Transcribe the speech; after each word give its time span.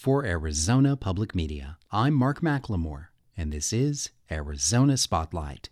For 0.00 0.24
Arizona 0.24 0.96
Public 0.96 1.34
Media, 1.34 1.76
I'm 1.92 2.14
Mark 2.14 2.40
McLemore, 2.40 3.08
and 3.36 3.52
this 3.52 3.70
is 3.70 4.08
Arizona 4.30 4.96
Spotlight. 4.96 5.68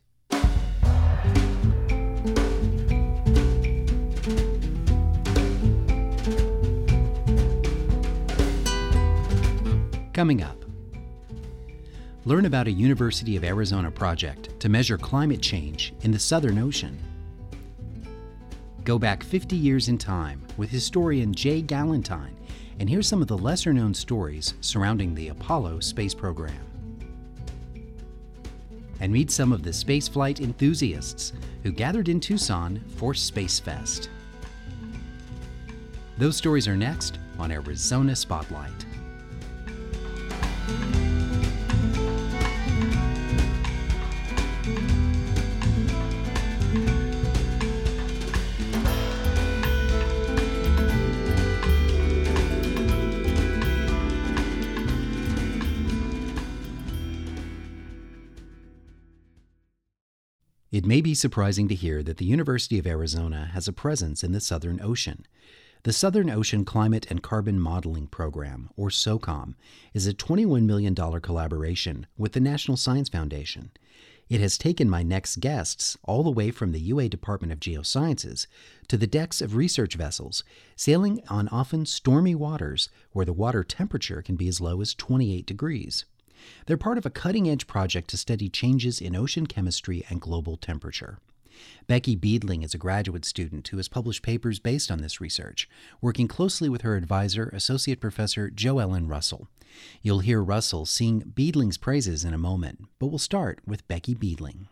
Coming 10.12 10.42
up, 10.42 10.62
learn 12.26 12.44
about 12.44 12.66
a 12.66 12.70
University 12.70 13.34
of 13.34 13.44
Arizona 13.44 13.90
project 13.90 14.60
to 14.60 14.68
measure 14.68 14.98
climate 14.98 15.40
change 15.40 15.94
in 16.02 16.10
the 16.10 16.18
Southern 16.18 16.58
Ocean. 16.58 16.98
Go 18.84 18.98
back 18.98 19.22
50 19.22 19.56
years 19.56 19.88
in 19.88 19.96
time 19.96 20.46
with 20.58 20.68
historian 20.68 21.32
Jay 21.32 21.62
Gallentine 21.62 22.37
and 22.80 22.88
hear 22.88 23.02
some 23.02 23.20
of 23.20 23.28
the 23.28 23.36
lesser 23.36 23.72
known 23.72 23.92
stories 23.92 24.54
surrounding 24.60 25.14
the 25.14 25.28
Apollo 25.28 25.80
space 25.80 26.14
program. 26.14 26.54
And 29.00 29.12
meet 29.12 29.30
some 29.30 29.52
of 29.52 29.62
the 29.62 29.70
spaceflight 29.70 30.40
enthusiasts 30.40 31.32
who 31.62 31.72
gathered 31.72 32.08
in 32.08 32.20
Tucson 32.20 32.82
for 32.96 33.14
Space 33.14 33.60
Fest. 33.60 34.10
Those 36.18 36.36
stories 36.36 36.66
are 36.66 36.76
next 36.76 37.18
on 37.38 37.52
Arizona 37.52 38.16
Spotlight. 38.16 38.84
It 60.78 60.86
may 60.86 61.00
be 61.00 61.12
surprising 61.12 61.66
to 61.66 61.74
hear 61.74 62.04
that 62.04 62.18
the 62.18 62.24
University 62.24 62.78
of 62.78 62.86
Arizona 62.86 63.50
has 63.52 63.66
a 63.66 63.72
presence 63.72 64.22
in 64.22 64.30
the 64.30 64.38
Southern 64.38 64.80
Ocean. 64.80 65.26
The 65.82 65.92
Southern 65.92 66.30
Ocean 66.30 66.64
Climate 66.64 67.04
and 67.10 67.20
Carbon 67.20 67.58
Modeling 67.58 68.06
Program, 68.06 68.70
or 68.76 68.88
SOCCOM, 68.88 69.56
is 69.92 70.06
a 70.06 70.14
$21 70.14 70.66
million 70.66 70.94
collaboration 70.94 72.06
with 72.16 72.30
the 72.30 72.38
National 72.38 72.76
Science 72.76 73.08
Foundation. 73.08 73.72
It 74.28 74.40
has 74.40 74.56
taken 74.56 74.88
my 74.88 75.02
next 75.02 75.40
guests 75.40 75.96
all 76.04 76.22
the 76.22 76.30
way 76.30 76.52
from 76.52 76.70
the 76.70 76.78
UA 76.78 77.08
Department 77.08 77.52
of 77.52 77.58
Geosciences 77.58 78.46
to 78.86 78.96
the 78.96 79.08
decks 79.08 79.42
of 79.42 79.56
research 79.56 79.96
vessels, 79.96 80.44
sailing 80.76 81.24
on 81.26 81.48
often 81.48 81.86
stormy 81.86 82.36
waters 82.36 82.88
where 83.10 83.26
the 83.26 83.32
water 83.32 83.64
temperature 83.64 84.22
can 84.22 84.36
be 84.36 84.46
as 84.46 84.60
low 84.60 84.80
as 84.80 84.94
28 84.94 85.44
degrees. 85.44 86.04
They're 86.66 86.76
part 86.76 86.98
of 86.98 87.06
a 87.06 87.10
cutting 87.10 87.48
edge 87.48 87.66
project 87.66 88.08
to 88.10 88.16
study 88.16 88.48
changes 88.48 89.00
in 89.00 89.16
ocean 89.16 89.46
chemistry 89.46 90.04
and 90.08 90.20
global 90.20 90.56
temperature. 90.56 91.18
Becky 91.86 92.14
Beadling 92.14 92.62
is 92.62 92.74
a 92.74 92.78
graduate 92.78 93.24
student 93.24 93.66
who 93.68 93.76
has 93.78 93.88
published 93.88 94.22
papers 94.22 94.58
based 94.58 94.90
on 94.90 95.00
this 95.00 95.20
research, 95.20 95.68
working 96.00 96.28
closely 96.28 96.68
with 96.68 96.82
her 96.82 96.96
advisor, 96.96 97.48
Associate 97.52 98.00
Professor 98.00 98.50
JoEllen 98.50 99.08
Russell. 99.08 99.48
You'll 100.02 100.20
hear 100.20 100.42
Russell 100.42 100.86
sing 100.86 101.20
Beadling's 101.34 101.76
praises 101.76 102.24
in 102.24 102.34
a 102.34 102.38
moment, 102.38 102.84
but 102.98 103.08
we'll 103.08 103.18
start 103.18 103.60
with 103.66 103.86
Becky 103.88 104.14
Beadling. 104.14 104.68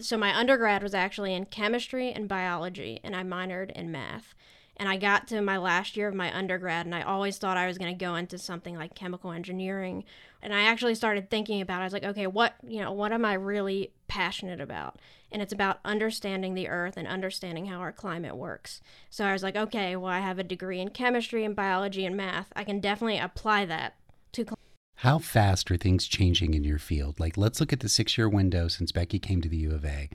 So, 0.00 0.16
my 0.16 0.34
undergrad 0.34 0.82
was 0.82 0.94
actually 0.94 1.34
in 1.34 1.44
chemistry 1.46 2.12
and 2.12 2.26
biology, 2.26 2.98
and 3.04 3.14
I 3.14 3.24
minored 3.24 3.70
in 3.72 3.92
math. 3.92 4.34
And 4.82 4.88
I 4.88 4.96
got 4.96 5.28
to 5.28 5.40
my 5.40 5.58
last 5.58 5.96
year 5.96 6.08
of 6.08 6.14
my 6.16 6.36
undergrad, 6.36 6.86
and 6.86 6.92
I 6.92 7.02
always 7.02 7.38
thought 7.38 7.56
I 7.56 7.68
was 7.68 7.78
going 7.78 7.96
to 7.96 8.04
go 8.04 8.16
into 8.16 8.36
something 8.36 8.76
like 8.76 8.96
chemical 8.96 9.30
engineering. 9.30 10.02
And 10.42 10.52
I 10.52 10.62
actually 10.62 10.96
started 10.96 11.30
thinking 11.30 11.60
about. 11.60 11.78
It. 11.78 11.82
I 11.82 11.84
was 11.84 11.92
like, 11.92 12.02
okay, 12.02 12.26
what 12.26 12.54
you 12.66 12.80
know, 12.80 12.90
what 12.90 13.12
am 13.12 13.24
I 13.24 13.34
really 13.34 13.92
passionate 14.08 14.60
about? 14.60 14.98
And 15.30 15.40
it's 15.40 15.52
about 15.52 15.78
understanding 15.84 16.54
the 16.54 16.66
Earth 16.66 16.96
and 16.96 17.06
understanding 17.06 17.66
how 17.66 17.78
our 17.78 17.92
climate 17.92 18.36
works. 18.36 18.80
So 19.08 19.24
I 19.24 19.32
was 19.32 19.44
like, 19.44 19.54
okay, 19.54 19.94
well, 19.94 20.10
I 20.10 20.18
have 20.18 20.40
a 20.40 20.42
degree 20.42 20.80
in 20.80 20.88
chemistry 20.88 21.44
and 21.44 21.54
biology 21.54 22.04
and 22.04 22.16
math. 22.16 22.52
I 22.56 22.64
can 22.64 22.80
definitely 22.80 23.18
apply 23.18 23.66
that 23.66 23.94
to. 24.32 24.46
How 24.96 25.20
fast 25.20 25.70
are 25.70 25.76
things 25.76 26.08
changing 26.08 26.54
in 26.54 26.64
your 26.64 26.80
field? 26.80 27.20
Like, 27.20 27.36
let's 27.36 27.60
look 27.60 27.72
at 27.72 27.78
the 27.78 27.88
six-year 27.88 28.28
window 28.28 28.66
since 28.66 28.90
Becky 28.90 29.20
came 29.20 29.40
to 29.42 29.48
the 29.48 29.58
U 29.58 29.76
of 29.76 29.84
A 29.84 30.10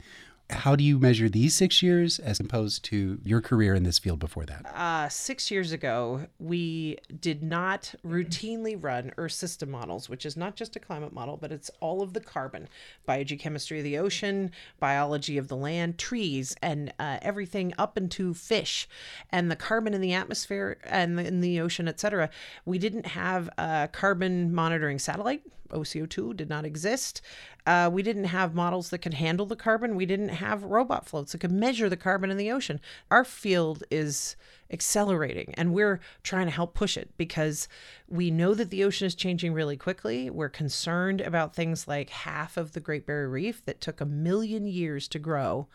how 0.50 0.78
do 0.78 0.84
you 0.84 0.98
measure 0.98 1.28
these 1.28 1.54
six 1.54 1.84
years 1.84 2.20
as 2.20 2.40
opposed 2.40 2.84
to 2.86 3.20
your 3.24 3.42
career 3.42 3.74
in 3.74 3.84
this 3.84 4.00
field 4.00 4.20
before 4.20 4.46
that? 4.46 4.66
Uh, 4.74 5.10
six 5.10 5.52
years 5.52 5.74
ago, 5.74 6.28
we 6.40 6.98
did 7.20 7.44
not 7.44 7.94
routinely 8.06 8.82
run 8.82 9.12
Earth 9.18 9.34
system 9.34 9.70
models, 9.70 10.08
which 10.08 10.26
is 10.26 10.38
not 10.38 10.56
just 10.56 10.76
a 10.76 10.80
climate 10.80 11.12
model, 11.12 11.36
but 11.36 11.52
it's 11.52 11.70
all 11.82 12.02
of 12.02 12.14
the 12.14 12.22
carbon, 12.22 12.70
biogeochemistry 13.08 13.80
of 13.80 13.84
the 13.84 13.98
ocean, 13.98 14.52
biology 14.80 15.38
of 15.38 15.50
the 15.50 15.58
land, 15.58 15.98
trees, 15.98 16.56
and 16.62 16.94
uh, 16.98 17.18
everything 17.22 17.74
up 17.78 17.98
into 17.98 18.34
fish, 18.34 18.88
and 19.32 19.52
the 19.52 19.56
carbon 19.56 19.94
in 19.94 20.00
the 20.00 20.14
atmosphere 20.14 20.78
and 20.86 21.20
in 21.20 21.42
the 21.42 21.60
ocean, 21.60 21.90
etc. 21.90 22.30
We 22.66 22.78
didn't 22.78 23.08
have 23.08 23.50
a 23.58 23.90
carbon 23.92 24.54
monitoring 24.54 25.00
satellite 25.00 25.42
OCO2 25.70 26.36
did 26.36 26.50
not 26.50 26.66
exist. 26.66 27.22
Uh, 27.66 27.90
we 27.92 28.02
didn't 28.04 28.26
have 28.26 28.56
models 28.56 28.90
that 28.90 29.00
could 29.00 29.16
handle 29.16 29.46
the 29.46 29.56
carbon. 29.56 29.96
We 29.96 30.06
didn't 30.06 30.30
have 30.30 30.64
robot 30.64 31.06
floats 31.06 31.32
that 31.32 31.40
could 31.40 31.52
measure 31.52 31.90
the 31.90 31.98
carbon 31.98 32.32
in 32.32 32.38
the 32.38 32.52
ocean. 32.52 32.80
Our 33.12 33.24
field 33.24 33.84
is 33.92 34.36
accelerating 34.72 35.54
and 35.56 35.74
we're 35.74 36.00
trying 36.24 36.46
to 36.46 36.52
help 36.52 36.74
push 36.74 36.98
it 36.98 37.10
because 37.18 37.68
we 38.08 38.32
know 38.32 38.54
that 38.54 38.70
the 38.70 38.84
ocean 38.84 39.08
is 39.08 39.16
changing 39.16 39.54
really 39.54 39.78
quickly. 39.78 40.30
We're 40.30 40.50
concerned 40.50 41.22
about 41.22 41.56
things 41.56 41.88
like 41.88 42.10
half 42.10 42.58
of 42.58 42.74
the 42.74 42.80
Great 42.80 43.06
Barrier 43.06 43.30
Reef 43.30 43.64
that 43.66 43.82
took 43.82 44.02
a 44.02 44.06
million 44.06 44.66
years 44.66 45.08
to 45.10 45.20
grow. 45.20 45.68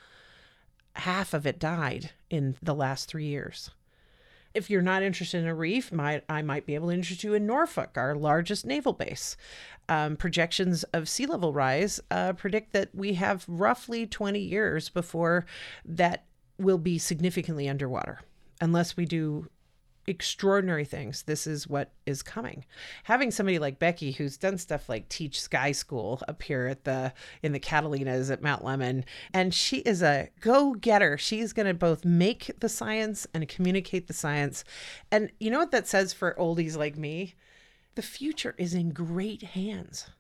Half 0.97 1.33
of 1.33 1.47
it 1.47 1.59
died 1.59 2.11
in 2.29 2.57
the 2.63 2.75
last 2.75 3.09
three 3.09 3.27
years 3.27 3.71
if 4.55 4.71
you're 4.71 4.83
not 4.83 5.03
interested 5.03 5.43
in 5.43 5.49
a 5.49 5.55
reef, 5.55 5.93
might 5.93 6.25
I 6.29 6.43
might 6.43 6.67
be 6.67 6.75
able 6.75 6.89
to 6.89 6.95
interest 6.95 7.25
you 7.25 7.35
in 7.35 7.47
Norfolk, 7.47 7.91
our 7.97 8.15
largest 8.15 8.67
naval 8.67 8.93
base. 8.93 9.37
Um, 9.89 10.17
projections 10.17 10.85
of 10.93 11.09
sea 11.09 11.27
level 11.27 11.53
rise 11.53 12.01
uh, 12.11 12.35
predict 12.35 12.73
that 12.73 12.95
we 12.95 13.15
have 13.15 13.45
roughly 13.49 14.07
20 14.07 14.39
years 14.39 14.89
before 14.89 15.45
that 15.85 16.25
will 16.59 16.79
be 16.79 16.99
significantly 16.99 17.69
underwater, 17.69 18.21
unless 18.61 18.97
we 18.97 19.05
do 19.05 19.49
extraordinary 20.07 20.85
things, 20.85 21.23
this 21.23 21.47
is 21.47 21.69
what 21.69 21.93
is 22.07 22.23
coming. 22.23 22.65
Having 23.05 23.31
somebody 23.31 23.59
like 23.59 23.79
Becky 23.79 24.13
who's 24.13 24.37
done 24.37 24.59
stuff 24.59 24.89
like 24.89 25.09
teach 25.09 25.41
sky 25.41 25.73
school 25.73 26.23
up 26.27 26.43
here 26.43 26.67
at 26.67 26.85
the 26.85 27.13
in 27.43 27.53
the 27.53 27.61
Catalinas 27.61 28.31
at 28.31 28.43
Mount 28.43 28.63
Lemmon 28.63 29.05
and 29.33 29.55
she 29.55 29.79
is 29.79 30.03
a 30.03 30.29
go-getter. 30.41 31.17
She's 31.17 31.53
going 31.53 31.67
to 31.67 31.75
both 31.75 32.05
make 32.05 32.51
the 32.61 32.69
science 32.69 33.27
and 33.33 33.49
communicate 33.49 34.07
the 34.07 34.13
science. 34.13 34.65
And 35.11 35.31
you 35.39 35.51
know 35.51 35.59
what 35.59 35.71
that 35.71 35.89
says 35.89 36.13
for 36.13 36.37
oldies 36.39 36.77
like 36.77 36.97
me? 36.97 37.35
The 37.95 38.03
future 38.03 38.55
is 38.59 38.75
in 38.75 38.91
great 38.91 39.43
hands. 39.43 40.11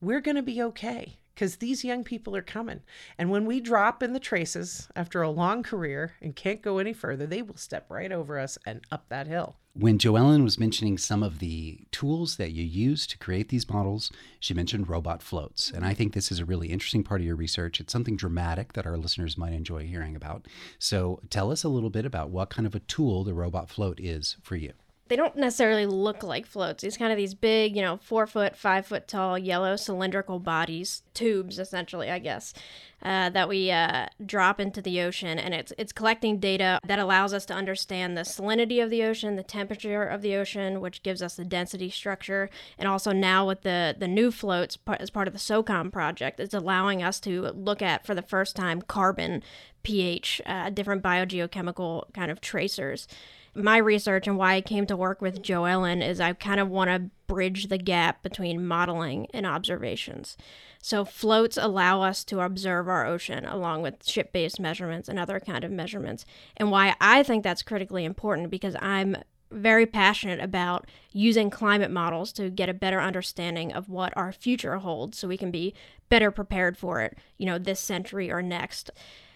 We're 0.00 0.20
going 0.20 0.36
to 0.36 0.42
be 0.42 0.62
okay 0.62 1.19
because 1.40 1.56
these 1.56 1.82
young 1.82 2.04
people 2.04 2.36
are 2.36 2.42
coming. 2.42 2.82
And 3.16 3.30
when 3.30 3.46
we 3.46 3.60
drop 3.60 4.02
in 4.02 4.12
the 4.12 4.20
traces 4.20 4.88
after 4.94 5.22
a 5.22 5.30
long 5.30 5.62
career 5.62 6.12
and 6.20 6.36
can't 6.36 6.60
go 6.60 6.76
any 6.76 6.92
further, 6.92 7.26
they 7.26 7.40
will 7.40 7.56
step 7.56 7.86
right 7.88 8.12
over 8.12 8.38
us 8.38 8.58
and 8.66 8.82
up 8.92 9.08
that 9.08 9.26
hill. 9.26 9.56
When 9.72 9.96
JoEllen 9.96 10.44
was 10.44 10.60
mentioning 10.60 10.98
some 10.98 11.22
of 11.22 11.38
the 11.38 11.78
tools 11.92 12.36
that 12.36 12.50
you 12.50 12.62
use 12.62 13.06
to 13.06 13.16
create 13.16 13.48
these 13.48 13.66
models, 13.70 14.12
she 14.38 14.52
mentioned 14.52 14.90
robot 14.90 15.22
floats. 15.22 15.70
And 15.70 15.82
I 15.82 15.94
think 15.94 16.12
this 16.12 16.30
is 16.30 16.40
a 16.40 16.44
really 16.44 16.68
interesting 16.68 17.02
part 17.02 17.22
of 17.22 17.26
your 17.26 17.36
research. 17.36 17.80
It's 17.80 17.92
something 17.92 18.16
dramatic 18.16 18.74
that 18.74 18.84
our 18.84 18.98
listeners 18.98 19.38
might 19.38 19.54
enjoy 19.54 19.86
hearing 19.86 20.16
about. 20.16 20.46
So 20.78 21.20
tell 21.30 21.50
us 21.50 21.64
a 21.64 21.70
little 21.70 21.88
bit 21.88 22.04
about 22.04 22.28
what 22.28 22.50
kind 22.50 22.66
of 22.66 22.74
a 22.74 22.80
tool 22.80 23.24
the 23.24 23.32
robot 23.32 23.70
float 23.70 23.98
is 23.98 24.36
for 24.42 24.56
you 24.56 24.74
they 25.10 25.16
don't 25.16 25.34
necessarily 25.34 25.86
look 25.86 26.22
like 26.22 26.46
floats. 26.46 26.84
These 26.84 26.96
kind 26.96 27.10
of 27.10 27.18
these 27.18 27.34
big, 27.34 27.74
you 27.74 27.82
know, 27.82 27.96
four 27.96 28.28
foot, 28.28 28.56
five 28.56 28.86
foot 28.86 29.08
tall, 29.08 29.36
yellow 29.36 29.74
cylindrical 29.74 30.38
bodies, 30.38 31.02
tubes 31.14 31.58
essentially, 31.58 32.08
I 32.08 32.20
guess, 32.20 32.54
uh, 33.02 33.28
that 33.30 33.48
we 33.48 33.72
uh, 33.72 34.06
drop 34.24 34.60
into 34.60 34.80
the 34.80 35.00
ocean, 35.00 35.36
and 35.36 35.52
it's 35.52 35.72
it's 35.76 35.92
collecting 35.92 36.38
data 36.38 36.78
that 36.86 37.00
allows 37.00 37.34
us 37.34 37.44
to 37.46 37.54
understand 37.54 38.16
the 38.16 38.20
salinity 38.20 38.80
of 38.80 38.88
the 38.88 39.02
ocean, 39.02 39.34
the 39.34 39.42
temperature 39.42 40.04
of 40.04 40.22
the 40.22 40.36
ocean, 40.36 40.80
which 40.80 41.02
gives 41.02 41.22
us 41.22 41.34
the 41.34 41.44
density 41.44 41.90
structure, 41.90 42.48
and 42.78 42.86
also 42.86 43.10
now 43.10 43.44
with 43.44 43.62
the 43.62 43.96
the 43.98 44.06
new 44.06 44.30
floats 44.30 44.78
as 45.00 45.10
part 45.10 45.26
of 45.26 45.34
the 45.34 45.40
SOCCOM 45.40 45.90
project, 45.92 46.38
it's 46.38 46.54
allowing 46.54 47.02
us 47.02 47.18
to 47.20 47.48
look 47.48 47.82
at 47.82 48.06
for 48.06 48.14
the 48.14 48.22
first 48.22 48.54
time 48.54 48.80
carbon, 48.80 49.42
pH, 49.82 50.40
uh, 50.46 50.70
different 50.70 51.02
biogeochemical 51.02 52.12
kind 52.14 52.30
of 52.30 52.40
tracers 52.40 53.08
my 53.54 53.78
research 53.78 54.26
and 54.26 54.36
why 54.36 54.54
I 54.54 54.60
came 54.60 54.86
to 54.86 54.96
work 54.96 55.20
with 55.20 55.42
JoEllen 55.42 56.06
is 56.06 56.20
I 56.20 56.32
kind 56.32 56.60
of 56.60 56.68
want 56.68 56.90
to 56.90 57.10
bridge 57.26 57.68
the 57.68 57.78
gap 57.78 58.22
between 58.22 58.66
modeling 58.66 59.26
and 59.32 59.46
observations. 59.46 60.36
So 60.82 61.04
floats 61.04 61.56
allow 61.56 62.02
us 62.02 62.24
to 62.24 62.40
observe 62.40 62.88
our 62.88 63.06
ocean 63.06 63.44
along 63.44 63.82
with 63.82 64.06
ship-based 64.06 64.58
measurements 64.58 65.08
and 65.08 65.18
other 65.18 65.40
kind 65.40 65.64
of 65.64 65.70
measurements. 65.70 66.24
And 66.56 66.70
why 66.70 66.94
I 67.00 67.22
think 67.22 67.44
that's 67.44 67.62
critically 67.62 68.04
important 68.04 68.50
because 68.50 68.76
I'm 68.80 69.16
very 69.50 69.84
passionate 69.84 70.40
about 70.40 70.86
using 71.12 71.50
climate 71.50 71.90
models 71.90 72.32
to 72.32 72.50
get 72.50 72.68
a 72.68 72.74
better 72.74 73.00
understanding 73.00 73.72
of 73.72 73.88
what 73.88 74.16
our 74.16 74.32
future 74.32 74.78
holds 74.78 75.18
so 75.18 75.28
we 75.28 75.36
can 75.36 75.50
be 75.50 75.74
better 76.08 76.30
prepared 76.30 76.78
for 76.78 77.00
it, 77.00 77.18
you 77.36 77.46
know, 77.46 77.58
this 77.58 77.80
century 77.80 78.30
or 78.30 78.42
next. 78.42 78.90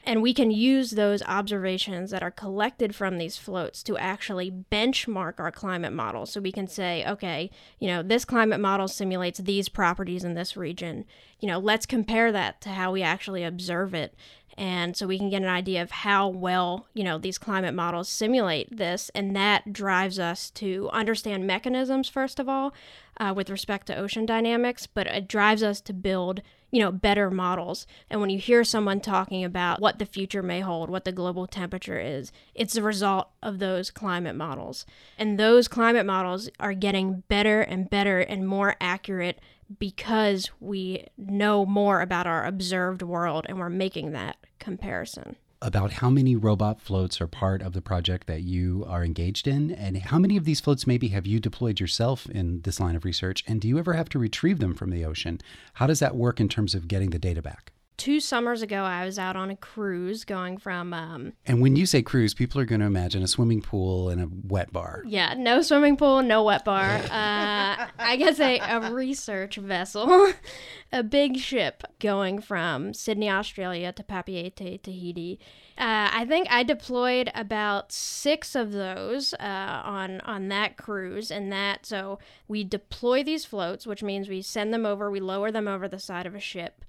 And 0.06 0.20
we 0.20 0.34
can 0.34 0.50
use 0.50 0.90
those 0.90 1.22
observations 1.22 2.10
that 2.10 2.22
are 2.22 2.30
collected 2.30 2.94
from 2.94 3.16
these 3.16 3.38
floats 3.38 3.82
to 3.84 3.96
actually 3.96 4.50
benchmark 4.50 5.40
our 5.40 5.50
climate 5.50 5.94
model. 5.94 6.26
So 6.26 6.40
we 6.40 6.52
can 6.52 6.66
say, 6.66 7.04
okay, 7.06 7.50
you 7.78 7.88
know, 7.88 8.02
this 8.02 8.26
climate 8.26 8.60
model 8.60 8.86
simulates 8.86 9.38
these 9.38 9.70
properties 9.70 10.22
in 10.22 10.34
this 10.34 10.56
region. 10.56 11.06
You 11.40 11.48
know, 11.48 11.58
let's 11.58 11.86
compare 11.86 12.32
that 12.32 12.60
to 12.62 12.70
how 12.70 12.92
we 12.92 13.02
actually 13.02 13.44
observe 13.44 13.94
it. 13.94 14.14
And 14.56 14.96
so 14.96 15.06
we 15.06 15.18
can 15.18 15.30
get 15.30 15.42
an 15.42 15.48
idea 15.48 15.82
of 15.82 15.90
how 15.90 16.28
well, 16.28 16.86
you 16.94 17.02
know, 17.02 17.18
these 17.18 17.38
climate 17.38 17.74
models 17.74 18.08
simulate 18.08 18.76
this. 18.76 19.10
And 19.14 19.34
that 19.34 19.72
drives 19.72 20.18
us 20.18 20.50
to 20.52 20.88
understand 20.92 21.46
mechanisms, 21.46 22.08
first 22.08 22.38
of 22.38 22.48
all, 22.48 22.72
uh, 23.18 23.32
with 23.34 23.50
respect 23.50 23.86
to 23.88 23.96
ocean 23.96 24.26
dynamics, 24.26 24.86
but 24.86 25.06
it 25.06 25.28
drives 25.28 25.62
us 25.62 25.80
to 25.82 25.92
build 25.92 26.42
you 26.74 26.80
know, 26.80 26.90
better 26.90 27.30
models. 27.30 27.86
And 28.10 28.20
when 28.20 28.30
you 28.30 28.38
hear 28.40 28.64
someone 28.64 29.00
talking 29.00 29.44
about 29.44 29.80
what 29.80 30.00
the 30.00 30.04
future 30.04 30.42
may 30.42 30.58
hold, 30.58 30.90
what 30.90 31.04
the 31.04 31.12
global 31.12 31.46
temperature 31.46 32.00
is, 32.00 32.32
it's 32.52 32.74
a 32.74 32.82
result 32.82 33.28
of 33.44 33.60
those 33.60 33.92
climate 33.92 34.34
models. 34.34 34.84
And 35.16 35.38
those 35.38 35.68
climate 35.68 36.04
models 36.04 36.50
are 36.58 36.74
getting 36.74 37.22
better 37.28 37.60
and 37.60 37.88
better 37.88 38.18
and 38.18 38.48
more 38.48 38.74
accurate 38.80 39.38
because 39.78 40.50
we 40.58 41.06
know 41.16 41.64
more 41.64 42.00
about 42.00 42.26
our 42.26 42.44
observed 42.44 43.02
world 43.02 43.46
and 43.48 43.60
we're 43.60 43.70
making 43.70 44.10
that 44.10 44.36
comparison 44.58 45.36
about 45.64 45.94
how 45.94 46.10
many 46.10 46.36
robot 46.36 46.80
floats 46.80 47.20
are 47.20 47.26
part 47.26 47.62
of 47.62 47.72
the 47.72 47.80
project 47.80 48.26
that 48.26 48.42
you 48.42 48.84
are 48.86 49.04
engaged 49.04 49.48
in, 49.48 49.70
and 49.72 49.96
how 49.96 50.18
many 50.18 50.36
of 50.36 50.44
these 50.44 50.60
floats 50.60 50.86
maybe 50.86 51.08
have 51.08 51.26
you 51.26 51.40
deployed 51.40 51.80
yourself 51.80 52.26
in 52.26 52.60
this 52.60 52.78
line 52.78 52.94
of 52.94 53.04
research, 53.04 53.42
and 53.48 53.60
do 53.60 53.68
you 53.68 53.78
ever 53.78 53.94
have 53.94 54.08
to 54.10 54.18
retrieve 54.18 54.58
them 54.58 54.74
from 54.74 54.90
the 54.90 55.04
ocean? 55.04 55.40
How 55.74 55.86
does 55.86 56.00
that 56.00 56.14
work 56.14 56.38
in 56.38 56.48
terms 56.48 56.74
of 56.74 56.86
getting 56.86 57.10
the 57.10 57.18
data 57.18 57.42
back? 57.42 57.73
Two 57.96 58.20
summers 58.20 58.62
ago, 58.62 58.82
I 58.82 59.04
was 59.04 59.18
out 59.18 59.36
on 59.36 59.50
a 59.50 59.56
cruise 59.56 60.24
going 60.24 60.58
from. 60.58 60.92
Um, 60.92 61.32
and 61.46 61.60
when 61.60 61.76
you 61.76 61.86
say 61.86 62.02
cruise, 62.02 62.34
people 62.34 62.60
are 62.60 62.64
going 62.64 62.80
to 62.80 62.86
imagine 62.86 63.22
a 63.22 63.28
swimming 63.28 63.62
pool 63.62 64.08
and 64.08 64.20
a 64.20 64.28
wet 64.46 64.72
bar. 64.72 65.02
Yeah, 65.06 65.34
no 65.34 65.62
swimming 65.62 65.96
pool, 65.96 66.22
no 66.22 66.42
wet 66.42 66.64
bar. 66.64 67.00
Uh, 67.14 67.86
I 67.98 68.16
guess 68.16 68.40
a, 68.40 68.58
a 68.58 68.92
research 68.92 69.56
vessel, 69.56 70.32
a 70.92 71.02
big 71.02 71.38
ship 71.38 71.84
going 72.00 72.40
from 72.40 72.92
Sydney, 72.92 73.30
Australia 73.30 73.92
to 73.92 74.02
Papeete, 74.02 74.82
Tahiti. 74.82 75.38
Uh, 75.78 76.10
I 76.12 76.24
think 76.26 76.48
I 76.50 76.64
deployed 76.64 77.30
about 77.34 77.92
six 77.92 78.54
of 78.54 78.72
those 78.72 79.32
uh, 79.34 79.82
on 79.84 80.20
on 80.22 80.48
that 80.48 80.76
cruise, 80.76 81.30
and 81.30 81.52
that 81.52 81.86
so 81.86 82.18
we 82.48 82.64
deploy 82.64 83.22
these 83.22 83.44
floats, 83.44 83.86
which 83.86 84.02
means 84.02 84.28
we 84.28 84.42
send 84.42 84.74
them 84.74 84.84
over, 84.84 85.10
we 85.10 85.20
lower 85.20 85.50
them 85.50 85.68
over 85.68 85.88
the 85.88 85.98
side 85.98 86.26
of 86.26 86.34
a 86.34 86.40
ship 86.40 86.84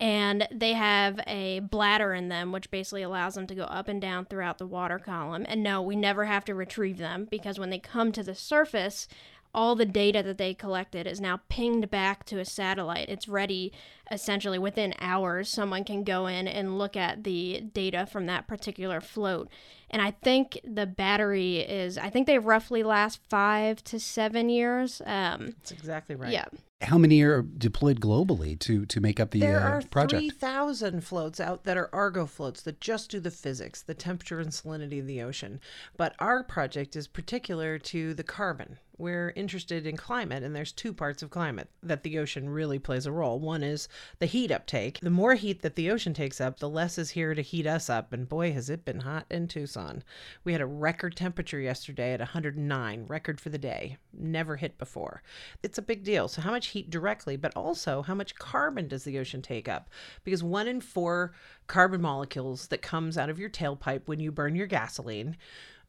and 0.00 0.48
they 0.50 0.72
have 0.72 1.20
a 1.26 1.60
bladder 1.60 2.12
in 2.14 2.28
them, 2.28 2.52
which 2.52 2.70
basically 2.70 3.02
allows 3.02 3.34
them 3.34 3.46
to 3.46 3.54
go 3.54 3.64
up 3.64 3.88
and 3.88 4.00
down 4.00 4.24
throughout 4.24 4.58
the 4.58 4.66
water 4.66 4.98
column. 4.98 5.44
And 5.48 5.62
no, 5.62 5.80
we 5.80 5.96
never 5.96 6.24
have 6.24 6.44
to 6.46 6.54
retrieve 6.54 6.98
them 6.98 7.28
because 7.30 7.58
when 7.58 7.70
they 7.70 7.78
come 7.78 8.12
to 8.12 8.22
the 8.22 8.34
surface, 8.34 9.06
all 9.54 9.76
the 9.76 9.84
data 9.84 10.22
that 10.22 10.38
they 10.38 10.54
collected 10.54 11.06
is 11.06 11.20
now 11.20 11.40
pinged 11.48 11.90
back 11.90 12.24
to 12.24 12.38
a 12.38 12.44
satellite. 12.44 13.08
It's 13.08 13.28
ready 13.28 13.72
essentially 14.10 14.58
within 14.58 14.94
hours. 14.98 15.48
Someone 15.48 15.84
can 15.84 16.04
go 16.04 16.26
in 16.26 16.48
and 16.48 16.78
look 16.78 16.96
at 16.96 17.24
the 17.24 17.60
data 17.72 18.06
from 18.06 18.26
that 18.26 18.46
particular 18.46 19.00
float. 19.00 19.48
And 19.92 20.00
I 20.00 20.10
think 20.10 20.58
the 20.64 20.86
battery 20.86 21.58
is, 21.58 21.98
I 21.98 22.08
think 22.08 22.26
they 22.26 22.38
roughly 22.38 22.82
last 22.82 23.20
five 23.28 23.84
to 23.84 24.00
seven 24.00 24.48
years. 24.48 25.02
Um, 25.04 25.54
That's 25.58 25.72
exactly 25.72 26.16
right. 26.16 26.32
Yeah. 26.32 26.46
How 26.80 26.98
many 26.98 27.22
are 27.22 27.42
deployed 27.42 28.00
globally 28.00 28.58
to 28.60 28.84
to 28.86 29.00
make 29.00 29.20
up 29.20 29.30
the 29.30 29.38
there 29.38 29.60
uh, 29.60 29.68
are 29.68 29.82
project? 29.82 30.20
Three 30.20 30.30
thousand 30.30 31.04
floats 31.04 31.38
out 31.38 31.62
that 31.62 31.76
are 31.76 31.88
Argo 31.92 32.26
floats 32.26 32.62
that 32.62 32.80
just 32.80 33.10
do 33.10 33.20
the 33.20 33.30
physics, 33.30 33.82
the 33.82 33.94
temperature 33.94 34.40
and 34.40 34.50
salinity 34.50 34.98
of 34.98 35.06
the 35.06 35.22
ocean. 35.22 35.60
But 35.96 36.16
our 36.18 36.42
project 36.42 36.96
is 36.96 37.06
particular 37.06 37.78
to 37.78 38.14
the 38.14 38.24
carbon. 38.24 38.78
We're 39.02 39.32
interested 39.34 39.84
in 39.84 39.96
climate, 39.96 40.44
and 40.44 40.54
there's 40.54 40.70
two 40.70 40.94
parts 40.94 41.24
of 41.24 41.30
climate 41.30 41.68
that 41.82 42.04
the 42.04 42.20
ocean 42.20 42.48
really 42.48 42.78
plays 42.78 43.04
a 43.04 43.10
role. 43.10 43.40
One 43.40 43.64
is 43.64 43.88
the 44.20 44.26
heat 44.26 44.52
uptake. 44.52 45.00
The 45.02 45.10
more 45.10 45.34
heat 45.34 45.62
that 45.62 45.74
the 45.74 45.90
ocean 45.90 46.14
takes 46.14 46.40
up, 46.40 46.60
the 46.60 46.68
less 46.68 46.98
is 46.98 47.10
here 47.10 47.34
to 47.34 47.42
heat 47.42 47.66
us 47.66 47.90
up. 47.90 48.12
And 48.12 48.28
boy, 48.28 48.52
has 48.52 48.70
it 48.70 48.84
been 48.84 49.00
hot 49.00 49.26
in 49.28 49.48
Tucson. 49.48 50.04
We 50.44 50.52
had 50.52 50.60
a 50.60 50.66
record 50.66 51.16
temperature 51.16 51.58
yesterday 51.58 52.12
at 52.12 52.20
109, 52.20 53.06
record 53.08 53.40
for 53.40 53.48
the 53.48 53.58
day, 53.58 53.96
never 54.12 54.54
hit 54.54 54.78
before. 54.78 55.24
It's 55.64 55.78
a 55.78 55.82
big 55.82 56.04
deal. 56.04 56.28
So, 56.28 56.40
how 56.40 56.52
much 56.52 56.68
heat 56.68 56.88
directly, 56.88 57.36
but 57.36 57.56
also 57.56 58.02
how 58.02 58.14
much 58.14 58.36
carbon 58.36 58.86
does 58.86 59.02
the 59.02 59.18
ocean 59.18 59.42
take 59.42 59.68
up? 59.68 59.90
Because 60.22 60.44
one 60.44 60.68
in 60.68 60.80
four 60.80 61.32
carbon 61.66 62.02
molecules 62.02 62.68
that 62.68 62.82
comes 62.82 63.18
out 63.18 63.30
of 63.30 63.40
your 63.40 63.50
tailpipe 63.50 64.02
when 64.06 64.20
you 64.20 64.30
burn 64.30 64.54
your 64.54 64.68
gasoline 64.68 65.36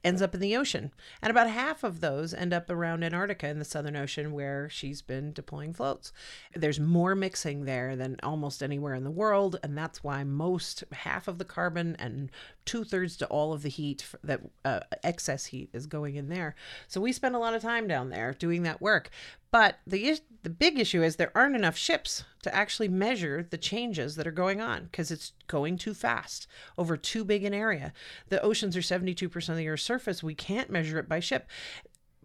ends 0.03 0.21
up 0.21 0.33
in 0.33 0.41
the 0.41 0.55
ocean. 0.55 0.91
And 1.21 1.31
about 1.31 1.50
half 1.50 1.83
of 1.83 2.01
those 2.01 2.33
end 2.33 2.53
up 2.53 2.69
around 2.69 3.03
Antarctica 3.03 3.47
in 3.47 3.59
the 3.59 3.65
Southern 3.65 3.95
Ocean 3.95 4.33
where 4.33 4.69
she's 4.69 5.01
been 5.01 5.33
deploying 5.33 5.73
floats. 5.73 6.11
There's 6.53 6.79
more 6.79 7.15
mixing 7.15 7.65
there 7.65 7.95
than 7.95 8.17
almost 8.21 8.61
anywhere 8.61 8.95
in 8.95 9.03
the 9.03 9.11
world. 9.11 9.59
And 9.63 9.77
that's 9.77 10.03
why 10.03 10.23
most, 10.23 10.83
half 10.91 11.27
of 11.27 11.38
the 11.38 11.45
carbon 11.45 11.95
and 12.00 12.31
two 12.65 12.83
thirds 12.83 13.17
to 13.17 13.27
all 13.27 13.53
of 13.53 13.63
the 13.63 13.69
heat 13.69 14.05
that 14.23 14.41
uh, 14.65 14.81
excess 15.03 15.45
heat 15.45 15.69
is 15.73 15.88
going 15.88 16.15
in 16.15 16.29
there. 16.29 16.55
So 16.88 17.01
we 17.01 17.13
spend 17.13 17.35
a 17.35 17.39
lot 17.39 17.53
of 17.53 17.61
time 17.61 17.88
down 17.88 18.09
there 18.09 18.33
doing 18.33 18.63
that 18.63 18.81
work. 18.81 19.09
But 19.53 19.77
the 19.85 20.19
the 20.41 20.50
big 20.50 20.79
issue 20.79 21.03
is 21.03 21.15
there 21.15 21.31
aren't 21.35 21.55
enough 21.55 21.77
ships 21.77 22.23
to 22.41 22.53
actually 22.53 22.88
measure 22.88 23.45
the 23.47 23.57
changes 23.57 24.15
that 24.15 24.25
are 24.25 24.31
going 24.31 24.59
on 24.59 24.85
because 24.85 25.11
it's 25.11 25.33
going 25.45 25.77
too 25.77 25.94
fast 25.94 26.47
over 26.75 26.97
too 26.97 27.23
big 27.23 27.44
an 27.44 27.53
area. 27.53 27.94
The 28.29 28.41
oceans 28.41 28.75
are 28.75 28.81
72% 28.81 29.50
of 29.50 29.55
the 29.55 29.69
Earth's 29.69 29.83
surface. 29.83 30.23
We 30.23 30.33
can't 30.33 30.71
measure 30.71 30.97
it 30.97 31.07
by 31.07 31.19
ship 31.19 31.47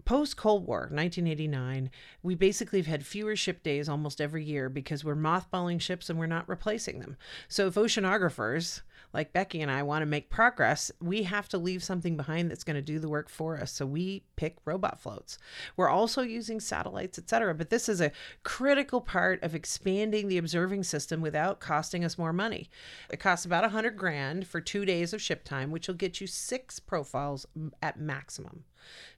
post 0.09 0.39
Cold 0.39 0.67
War, 0.67 0.89
1989, 0.91 1.91
we 2.23 2.35
basically 2.35 2.79
have 2.79 2.87
had 2.87 3.05
fewer 3.05 3.37
ship 3.37 3.63
days 3.63 3.91
almost 3.91 4.23
every 4.23 4.43
year 4.43 4.71
because 4.71 5.05
we're 5.05 5.15
mothballing 5.15 5.79
ships 5.79 6.09
and 6.09 6.19
we're 6.19 6.25
not 6.25 6.49
replacing 6.49 7.01
them. 7.01 7.19
So 7.47 7.67
if 7.67 7.75
oceanographers 7.75 8.81
like 9.13 9.33
Becky 9.33 9.61
and 9.61 9.71
I 9.71 9.83
want 9.83 10.03
to 10.03 10.07
make 10.07 10.31
progress, 10.31 10.91
we 11.01 11.23
have 11.25 11.49
to 11.49 11.59
leave 11.59 11.83
something 11.83 12.17
behind 12.17 12.51
that's 12.51 12.65
going 12.65 12.77
to 12.77 12.83
do 12.83 12.99
the 12.99 13.09
work 13.09 13.29
for 13.29 13.57
us. 13.57 13.73
So 13.73 13.87
we 13.87 14.23
pick 14.37 14.57
robot 14.65 15.01
floats. 15.01 15.39
We're 15.77 15.89
also 15.89 16.23
using 16.23 16.61
satellites, 16.61 17.19
etc. 17.19 17.55
But 17.55 17.71
this 17.71 17.89
is 17.89 18.01
a 18.01 18.13
critical 18.43 19.01
part 19.01 19.43
of 19.43 19.55
expanding 19.55 20.29
the 20.29 20.39
observing 20.39 20.85
system 20.85 21.21
without 21.21 21.61
costing 21.61 22.05
us 22.05 22.19
more 22.19 22.33
money. 22.33 22.71
It 23.11 23.21
costs 23.21 23.47
about 23.47 23.65
a 23.65 23.71
hundred 23.71 23.97
grand 23.97 24.47
for 24.47 24.61
two 24.61 24.85
days 24.85 25.13
of 25.13 25.23
ship 25.23 25.45
time, 25.45 25.71
which 25.71 25.89
will 25.89 25.95
get 25.95 26.21
you 26.21 26.27
six 26.27 26.79
profiles 26.79 27.47
at 27.83 27.99
maximum 27.99 28.65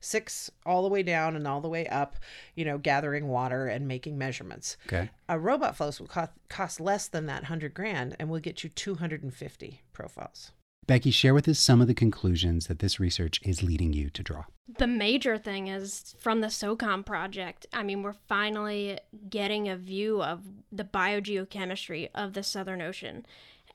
six 0.00 0.50
all 0.64 0.82
the 0.82 0.88
way 0.88 1.02
down 1.02 1.36
and 1.36 1.46
all 1.46 1.60
the 1.60 1.68
way 1.68 1.86
up, 1.88 2.16
you 2.54 2.64
know, 2.64 2.78
gathering 2.78 3.28
water 3.28 3.66
and 3.66 3.86
making 3.86 4.18
measurements. 4.18 4.76
Okay. 4.86 5.10
A 5.28 5.38
robot 5.38 5.76
float 5.76 6.00
will 6.00 6.06
cost, 6.06 6.32
cost 6.48 6.80
less 6.80 7.08
than 7.08 7.26
that 7.26 7.42
100 7.42 7.74
grand 7.74 8.16
and 8.18 8.28
will 8.28 8.40
get 8.40 8.64
you 8.64 8.70
250 8.70 9.82
profiles. 9.92 10.52
Becky, 10.86 11.12
share 11.12 11.34
with 11.34 11.46
us 11.46 11.58
some 11.58 11.80
of 11.80 11.86
the 11.86 11.94
conclusions 11.94 12.66
that 12.66 12.80
this 12.80 12.98
research 12.98 13.40
is 13.44 13.62
leading 13.62 13.92
you 13.92 14.10
to 14.10 14.22
draw. 14.22 14.44
The 14.78 14.88
major 14.88 15.38
thing 15.38 15.68
is 15.68 16.16
from 16.18 16.40
the 16.40 16.48
SOCCOM 16.48 17.06
project. 17.06 17.66
I 17.72 17.82
mean, 17.82 18.02
we're 18.02 18.12
finally 18.12 18.98
getting 19.28 19.68
a 19.68 19.76
view 19.76 20.22
of 20.22 20.42
the 20.72 20.84
biogeochemistry 20.84 22.08
of 22.14 22.32
the 22.32 22.42
Southern 22.42 22.82
Ocean. 22.82 23.24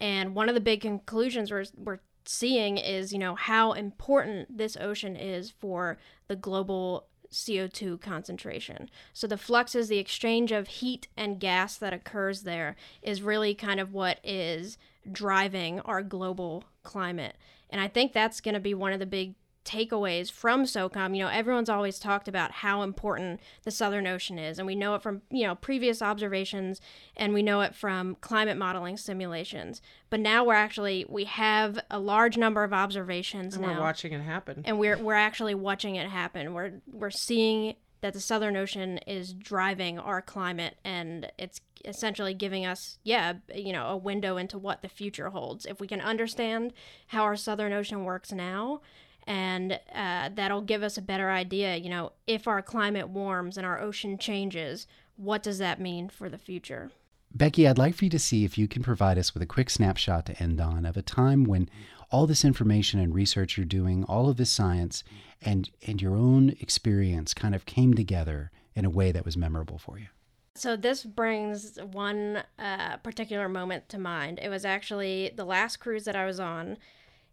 And 0.02 0.36
one 0.36 0.50
of 0.50 0.56
the 0.56 0.62
big 0.62 0.82
conclusions 0.82 1.52
we're, 1.52 1.66
we're 1.78 2.00
seeing 2.26 2.78
is, 2.78 3.14
you 3.14 3.20
know, 3.20 3.36
how 3.36 3.74
important 3.74 4.58
this 4.58 4.78
ocean 4.78 5.16
is 5.16 5.52
for 5.52 5.98
the 6.28 6.36
global 6.36 7.08
CO2 7.32 8.00
concentration. 8.00 8.90
So 9.14 9.28
the 9.28 9.38
flux 9.38 9.76
is 9.76 9.88
the 9.88 9.98
exchange 9.98 10.52
of 10.52 10.68
heat 10.68 11.08
and 11.18 11.40
gas 11.40 11.78
that 11.78 11.94
occurs 11.94 12.44
there 12.44 12.76
is 13.02 13.22
really 13.22 13.54
kind 13.54 13.80
of 13.80 13.94
what 13.94 14.20
is 14.24 14.78
driving 15.12 15.80
our 15.82 16.02
global 16.02 16.64
climate. 16.84 17.36
And 17.70 17.82
I 17.82 17.88
think 17.88 18.14
that's 18.14 18.42
going 18.42 18.54
to 18.54 18.60
be 18.60 18.74
one 18.74 18.94
of 18.94 19.00
the 19.00 19.06
big 19.06 19.36
takeaways 19.66 20.32
from 20.32 20.64
SOCCOM, 20.64 21.18
you 21.18 21.24
know, 21.24 21.30
everyone's 21.30 21.70
always 21.70 22.00
talked 22.00 22.28
about 22.28 22.52
how 22.52 22.84
important 22.84 23.42
the 23.64 23.72
Southern 23.72 24.08
Ocean 24.08 24.40
is, 24.40 24.60
and 24.60 24.66
we 24.66 24.76
know 24.76 24.96
it 24.96 25.02
from, 25.02 25.24
you 25.30 25.46
know, 25.46 25.56
previous 25.56 26.02
observations 26.02 26.80
and 27.18 27.34
we 27.34 27.44
know 27.44 27.62
it 27.62 27.76
from 27.76 28.16
climate 28.22 28.58
modeling 28.58 28.96
simulations. 28.96 29.82
But 30.10 30.20
now 30.20 30.46
we're 30.46 30.54
actually 30.54 31.06
we 31.10 31.26
have 31.26 31.80
a 31.90 32.00
large 32.00 32.38
number 32.38 32.64
of 32.64 32.72
observations 32.72 33.56
and 33.56 33.66
now. 33.66 33.74
We're 33.74 33.82
watching 33.82 34.14
it 34.14 34.22
happen. 34.22 34.62
And 34.66 34.80
we're 34.80 34.98
we're 34.98 35.14
actually 35.16 35.56
watching 35.56 35.96
it 35.96 36.08
happen. 36.08 36.54
We're 36.54 36.82
we're 36.92 37.10
seeing 37.10 37.76
that 38.02 38.14
the 38.14 38.20
Southern 38.20 38.56
Ocean 38.56 39.00
is 39.00 39.34
driving 39.34 39.98
our 39.98 40.22
climate 40.22 40.78
and 40.86 41.32
it's 41.40 41.60
essentially 41.84 42.34
giving 42.34 42.66
us, 42.66 42.98
yeah, 43.04 43.34
you 43.54 43.74
know, 43.74 43.88
a 43.88 43.98
window 43.98 44.38
into 44.38 44.58
what 44.58 44.82
the 44.82 44.90
future 44.90 45.30
holds. 45.30 45.66
If 45.66 45.80
we 45.80 45.88
can 45.88 46.02
understand 46.02 46.74
how 47.08 47.24
our 47.24 47.36
Southern 47.36 47.74
Ocean 47.74 48.04
works 48.04 48.32
now, 48.32 48.82
and 49.28 49.80
uh, 49.94 50.30
that'll 50.34 50.62
give 50.62 50.84
us 50.84 50.98
a 50.98 51.02
better 51.02 51.32
idea. 51.32 51.76
You 51.76 51.90
know, 51.90 52.12
if 52.28 52.48
our 52.48 52.62
climate 52.62 53.10
warms 53.10 53.58
and 53.58 53.66
our 53.66 53.80
ocean 53.80 54.18
changes, 54.18 54.88
what 55.18 55.44
does 55.44 55.58
that 55.60 55.80
mean 55.80 56.10
for 56.10 56.30
the 56.30 56.38
future? 56.38 56.92
Becky, 57.34 57.68
I'd 57.68 57.78
like 57.78 57.96
for 57.96 58.06
you 58.06 58.12
to 58.12 58.20
see 58.20 58.46
if 58.46 58.58
you 58.58 58.68
can 58.68 58.82
provide 58.82 59.18
us 59.18 59.34
with 59.34 59.44
a 59.44 59.48
quick 59.48 59.70
snapshot 59.70 60.26
to 60.28 60.42
end 60.42 60.62
on 60.62 60.86
of 60.86 60.96
a 60.96 61.02
time 61.02 61.44
when 61.44 61.70
all 62.12 62.28
this 62.28 62.46
information 62.46 63.00
and 63.00 63.14
research 63.14 63.58
you're 63.58 63.66
doing, 63.66 64.06
all 64.06 64.30
of 64.30 64.38
this 64.38 64.50
science, 64.50 65.04
and 65.42 65.70
and 65.86 66.02
your 66.02 66.16
own 66.16 66.56
experience 66.62 67.34
kind 67.34 67.54
of 67.54 67.66
came 67.66 67.94
together 67.94 68.52
in 68.74 68.86
a 68.86 68.90
way 68.90 69.12
that 69.12 69.26
was 69.26 69.36
memorable 69.36 69.78
for 69.78 70.00
you. 70.00 70.08
So 70.56 70.78
this 70.78 71.04
brings 71.04 71.78
one 71.92 72.44
uh, 72.58 72.98
particular 72.98 73.50
moment 73.50 73.90
to 73.90 73.98
mind. 73.98 74.40
It 74.42 74.48
was 74.48 74.64
actually 74.64 75.32
the 75.36 75.44
last 75.44 75.78
cruise 75.78 76.06
that 76.06 76.16
I 76.16 76.26
was 76.26 76.40
on. 76.40 76.78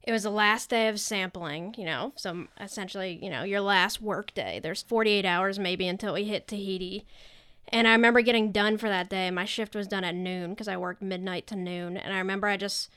It 0.03 0.11
was 0.11 0.25
the 0.25 0.31
last 0.31 0.69
day 0.69 0.89
of 0.89 0.99
sampling, 0.99 1.75
you 1.79 1.85
know, 1.85 2.13
so 2.17 2.49
essentially, 2.61 3.19
you 3.23 3.31
know, 3.31 3.45
your 3.45 3.61
last 3.61 4.01
work 4.01 4.35
day. 4.35 4.59
There's 4.61 4.83
48 4.83 5.25
hours 5.25 5.59
maybe 5.59 5.87
until 5.87 6.15
we 6.15 6.25
hit 6.25 6.49
Tahiti. 6.49 7.07
And 7.69 7.87
I 7.87 7.93
remember 7.93 8.21
getting 8.21 8.51
done 8.51 8.79
for 8.79 8.89
that 8.89 9.09
day. 9.09 9.31
My 9.31 9.45
shift 9.45 9.77
was 9.77 9.87
done 9.87 10.03
at 10.03 10.15
noon 10.15 10.51
because 10.51 10.67
I 10.67 10.77
worked 10.77 11.03
midnight 11.03 11.47
to 11.49 11.57
noon. 11.57 11.97
And 11.97 12.13
I 12.13 12.19
remember 12.19 12.49
I 12.49 12.57
just, 12.57 12.91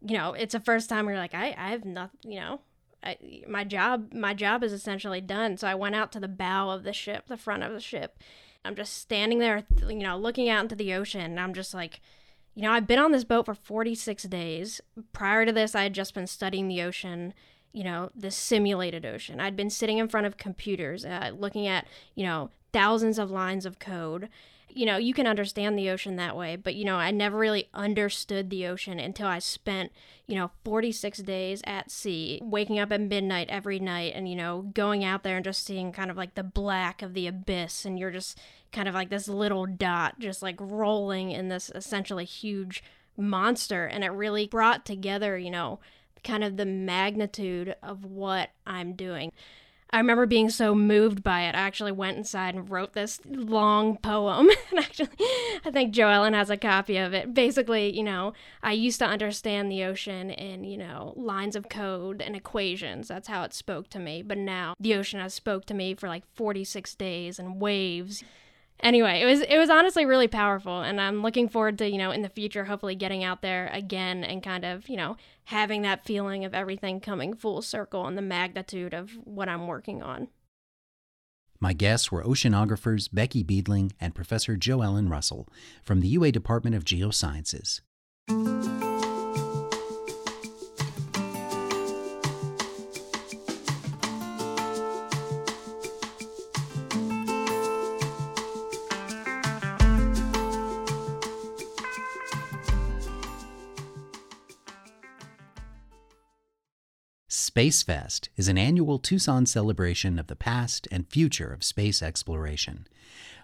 you 0.00 0.16
know, 0.16 0.34
it's 0.34 0.52
the 0.52 0.60
first 0.60 0.88
time 0.88 1.08
you're 1.08 1.16
like, 1.16 1.34
I, 1.34 1.54
I 1.58 1.70
have 1.70 1.84
nothing, 1.84 2.30
you 2.30 2.38
know, 2.38 2.60
I, 3.02 3.42
my 3.48 3.64
job, 3.64 4.12
my 4.12 4.32
job 4.32 4.62
is 4.62 4.72
essentially 4.72 5.20
done. 5.20 5.56
So 5.56 5.66
I 5.66 5.74
went 5.74 5.96
out 5.96 6.12
to 6.12 6.20
the 6.20 6.28
bow 6.28 6.70
of 6.70 6.84
the 6.84 6.92
ship, 6.92 7.26
the 7.26 7.36
front 7.36 7.64
of 7.64 7.72
the 7.72 7.80
ship. 7.80 8.18
I'm 8.64 8.76
just 8.76 8.98
standing 8.98 9.38
there, 9.38 9.64
you 9.88 9.96
know, 9.96 10.16
looking 10.16 10.48
out 10.48 10.62
into 10.62 10.76
the 10.76 10.94
ocean. 10.94 11.22
And 11.22 11.40
I'm 11.40 11.52
just 11.52 11.74
like, 11.74 12.00
you 12.54 12.62
know, 12.62 12.72
I've 12.72 12.86
been 12.86 12.98
on 12.98 13.12
this 13.12 13.24
boat 13.24 13.46
for 13.46 13.54
46 13.54 14.24
days. 14.24 14.80
Prior 15.12 15.46
to 15.46 15.52
this, 15.52 15.74
I 15.74 15.84
had 15.84 15.94
just 15.94 16.14
been 16.14 16.26
studying 16.26 16.68
the 16.68 16.82
ocean, 16.82 17.32
you 17.72 17.84
know, 17.84 18.10
the 18.14 18.30
simulated 18.30 19.06
ocean. 19.06 19.40
I'd 19.40 19.56
been 19.56 19.70
sitting 19.70 19.98
in 19.98 20.08
front 20.08 20.26
of 20.26 20.36
computers, 20.36 21.04
uh, 21.04 21.32
looking 21.34 21.66
at, 21.66 21.86
you 22.14 22.24
know, 22.24 22.50
thousands 22.72 23.18
of 23.18 23.30
lines 23.30 23.64
of 23.64 23.78
code. 23.78 24.28
You 24.74 24.86
know, 24.86 24.96
you 24.96 25.14
can 25.14 25.26
understand 25.26 25.78
the 25.78 25.90
ocean 25.90 26.16
that 26.16 26.36
way, 26.36 26.56
but 26.56 26.74
you 26.74 26.84
know, 26.84 26.96
I 26.96 27.10
never 27.10 27.38
really 27.38 27.68
understood 27.74 28.50
the 28.50 28.66
ocean 28.66 28.98
until 28.98 29.26
I 29.26 29.38
spent, 29.38 29.92
you 30.26 30.34
know, 30.36 30.50
46 30.64 31.18
days 31.18 31.60
at 31.64 31.90
sea, 31.90 32.40
waking 32.42 32.78
up 32.78 32.90
at 32.92 33.00
midnight 33.00 33.48
every 33.50 33.78
night 33.78 34.12
and, 34.14 34.28
you 34.28 34.36
know, 34.36 34.70
going 34.74 35.04
out 35.04 35.22
there 35.22 35.36
and 35.36 35.44
just 35.44 35.64
seeing 35.64 35.92
kind 35.92 36.10
of 36.10 36.16
like 36.16 36.34
the 36.34 36.42
black 36.42 37.02
of 37.02 37.14
the 37.14 37.26
abyss. 37.26 37.84
And 37.84 37.98
you're 37.98 38.10
just 38.10 38.38
kind 38.72 38.88
of 38.88 38.94
like 38.94 39.10
this 39.10 39.28
little 39.28 39.66
dot 39.66 40.18
just 40.18 40.42
like 40.42 40.56
rolling 40.58 41.30
in 41.30 41.48
this 41.48 41.70
essentially 41.74 42.24
huge 42.24 42.82
monster. 43.16 43.84
And 43.86 44.02
it 44.02 44.10
really 44.10 44.46
brought 44.46 44.84
together, 44.84 45.36
you 45.36 45.50
know, 45.50 45.80
kind 46.24 46.44
of 46.44 46.56
the 46.56 46.66
magnitude 46.66 47.74
of 47.82 48.04
what 48.04 48.50
I'm 48.66 48.94
doing. 48.94 49.32
I 49.94 49.98
remember 49.98 50.24
being 50.24 50.48
so 50.48 50.74
moved 50.74 51.22
by 51.22 51.42
it. 51.42 51.54
I 51.54 51.60
actually 51.60 51.92
went 51.92 52.16
inside 52.16 52.54
and 52.54 52.68
wrote 52.70 52.94
this 52.94 53.20
long 53.26 53.98
poem. 53.98 54.48
and 54.70 54.78
actually, 54.78 55.10
I 55.66 55.70
think 55.70 55.94
Joellen 55.94 56.32
has 56.32 56.48
a 56.48 56.56
copy 56.56 56.96
of 56.96 57.12
it. 57.12 57.34
Basically, 57.34 57.94
you 57.94 58.02
know, 58.02 58.32
I 58.62 58.72
used 58.72 58.98
to 59.00 59.04
understand 59.04 59.70
the 59.70 59.84
ocean 59.84 60.30
in, 60.30 60.64
you 60.64 60.78
know, 60.78 61.12
lines 61.14 61.56
of 61.56 61.68
code 61.68 62.22
and 62.22 62.34
equations. 62.34 63.08
That's 63.08 63.28
how 63.28 63.42
it 63.42 63.52
spoke 63.52 63.90
to 63.90 63.98
me. 63.98 64.22
But 64.22 64.38
now 64.38 64.74
the 64.80 64.94
ocean 64.94 65.20
has 65.20 65.34
spoke 65.34 65.66
to 65.66 65.74
me 65.74 65.94
for 65.94 66.08
like 66.08 66.24
46 66.34 66.94
days 66.94 67.38
and 67.38 67.60
waves 67.60 68.24
anyway, 68.82 69.20
it 69.20 69.26
was 69.26 69.40
it 69.40 69.58
was 69.58 69.70
honestly 69.70 70.04
really 70.04 70.28
powerful, 70.28 70.80
and 70.80 71.00
I'm 71.00 71.22
looking 71.22 71.48
forward 71.48 71.78
to 71.78 71.90
you 71.90 71.98
know 71.98 72.10
in 72.10 72.22
the 72.22 72.28
future 72.28 72.64
hopefully 72.64 72.94
getting 72.94 73.24
out 73.24 73.42
there 73.42 73.70
again 73.72 74.24
and 74.24 74.42
kind 74.42 74.64
of 74.64 74.88
you 74.88 74.96
know 74.96 75.16
having 75.44 75.82
that 75.82 76.04
feeling 76.04 76.44
of 76.44 76.54
everything 76.54 77.00
coming 77.00 77.34
full 77.34 77.62
circle 77.62 78.06
and 78.06 78.16
the 78.16 78.22
magnitude 78.22 78.94
of 78.94 79.10
what 79.24 79.48
I'm 79.48 79.66
working 79.66 80.02
on. 80.02 80.28
My 81.60 81.72
guests 81.72 82.10
were 82.10 82.24
oceanographers 82.24 83.08
Becky 83.12 83.44
Beadling 83.44 83.92
and 84.00 84.16
Professor 84.16 84.56
Joellen 84.56 85.08
Russell 85.08 85.48
from 85.84 86.00
the 86.00 86.08
UA 86.08 86.32
Department 86.32 86.74
of 86.74 86.84
Geosciences. 86.84 87.80
SpaceFest 107.54 108.30
is 108.38 108.48
an 108.48 108.56
annual 108.56 108.98
Tucson 108.98 109.44
celebration 109.44 110.18
of 110.18 110.28
the 110.28 110.34
past 110.34 110.88
and 110.90 111.06
future 111.06 111.52
of 111.52 111.62
space 111.62 112.02
exploration. 112.02 112.86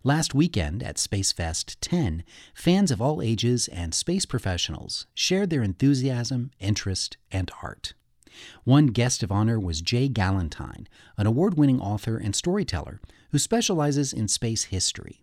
Last 0.03 0.35
weekend 0.35 0.83
at 0.83 0.97
SpaceFest 0.97 1.77
10, 1.83 2.25
fans 2.55 2.91
of 2.91 3.03
all 3.03 3.21
ages 3.21 3.69
and 3.69 3.93
space 3.93 4.25
professionals 4.25 5.07
shared 5.13 5.51
their 5.51 5.63
enthusiasm, 5.63 6.53
interest, 6.59 7.19
and 7.31 7.51
art. 7.63 7.93
One 8.65 8.87
guest 8.87 9.23
of 9.23 9.31
honor 9.31 9.61
was 9.61 9.83
Jay 9.83 10.09
Gallentine, 10.09 10.87
an 11.19 11.27
award 11.27 11.59
winning 11.59 11.79
author 11.79 12.17
and 12.17 12.35
storyteller 12.35 13.03
who 13.31 13.39
specializes 13.39 14.15
in 14.15 14.27
space 14.27 14.65
history. 14.65 15.23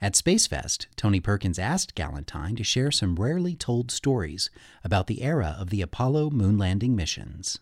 At 0.00 0.14
SpaceFest, 0.14 0.86
Tony 0.96 1.20
Perkins 1.20 1.58
asked 1.58 1.94
Gallentine 1.94 2.56
to 2.56 2.64
share 2.64 2.90
some 2.90 3.16
rarely 3.16 3.54
told 3.54 3.90
stories 3.90 4.48
about 4.82 5.06
the 5.06 5.20
era 5.20 5.54
of 5.58 5.68
the 5.68 5.82
Apollo 5.82 6.30
moon 6.30 6.56
landing 6.56 6.96
missions 6.96 7.58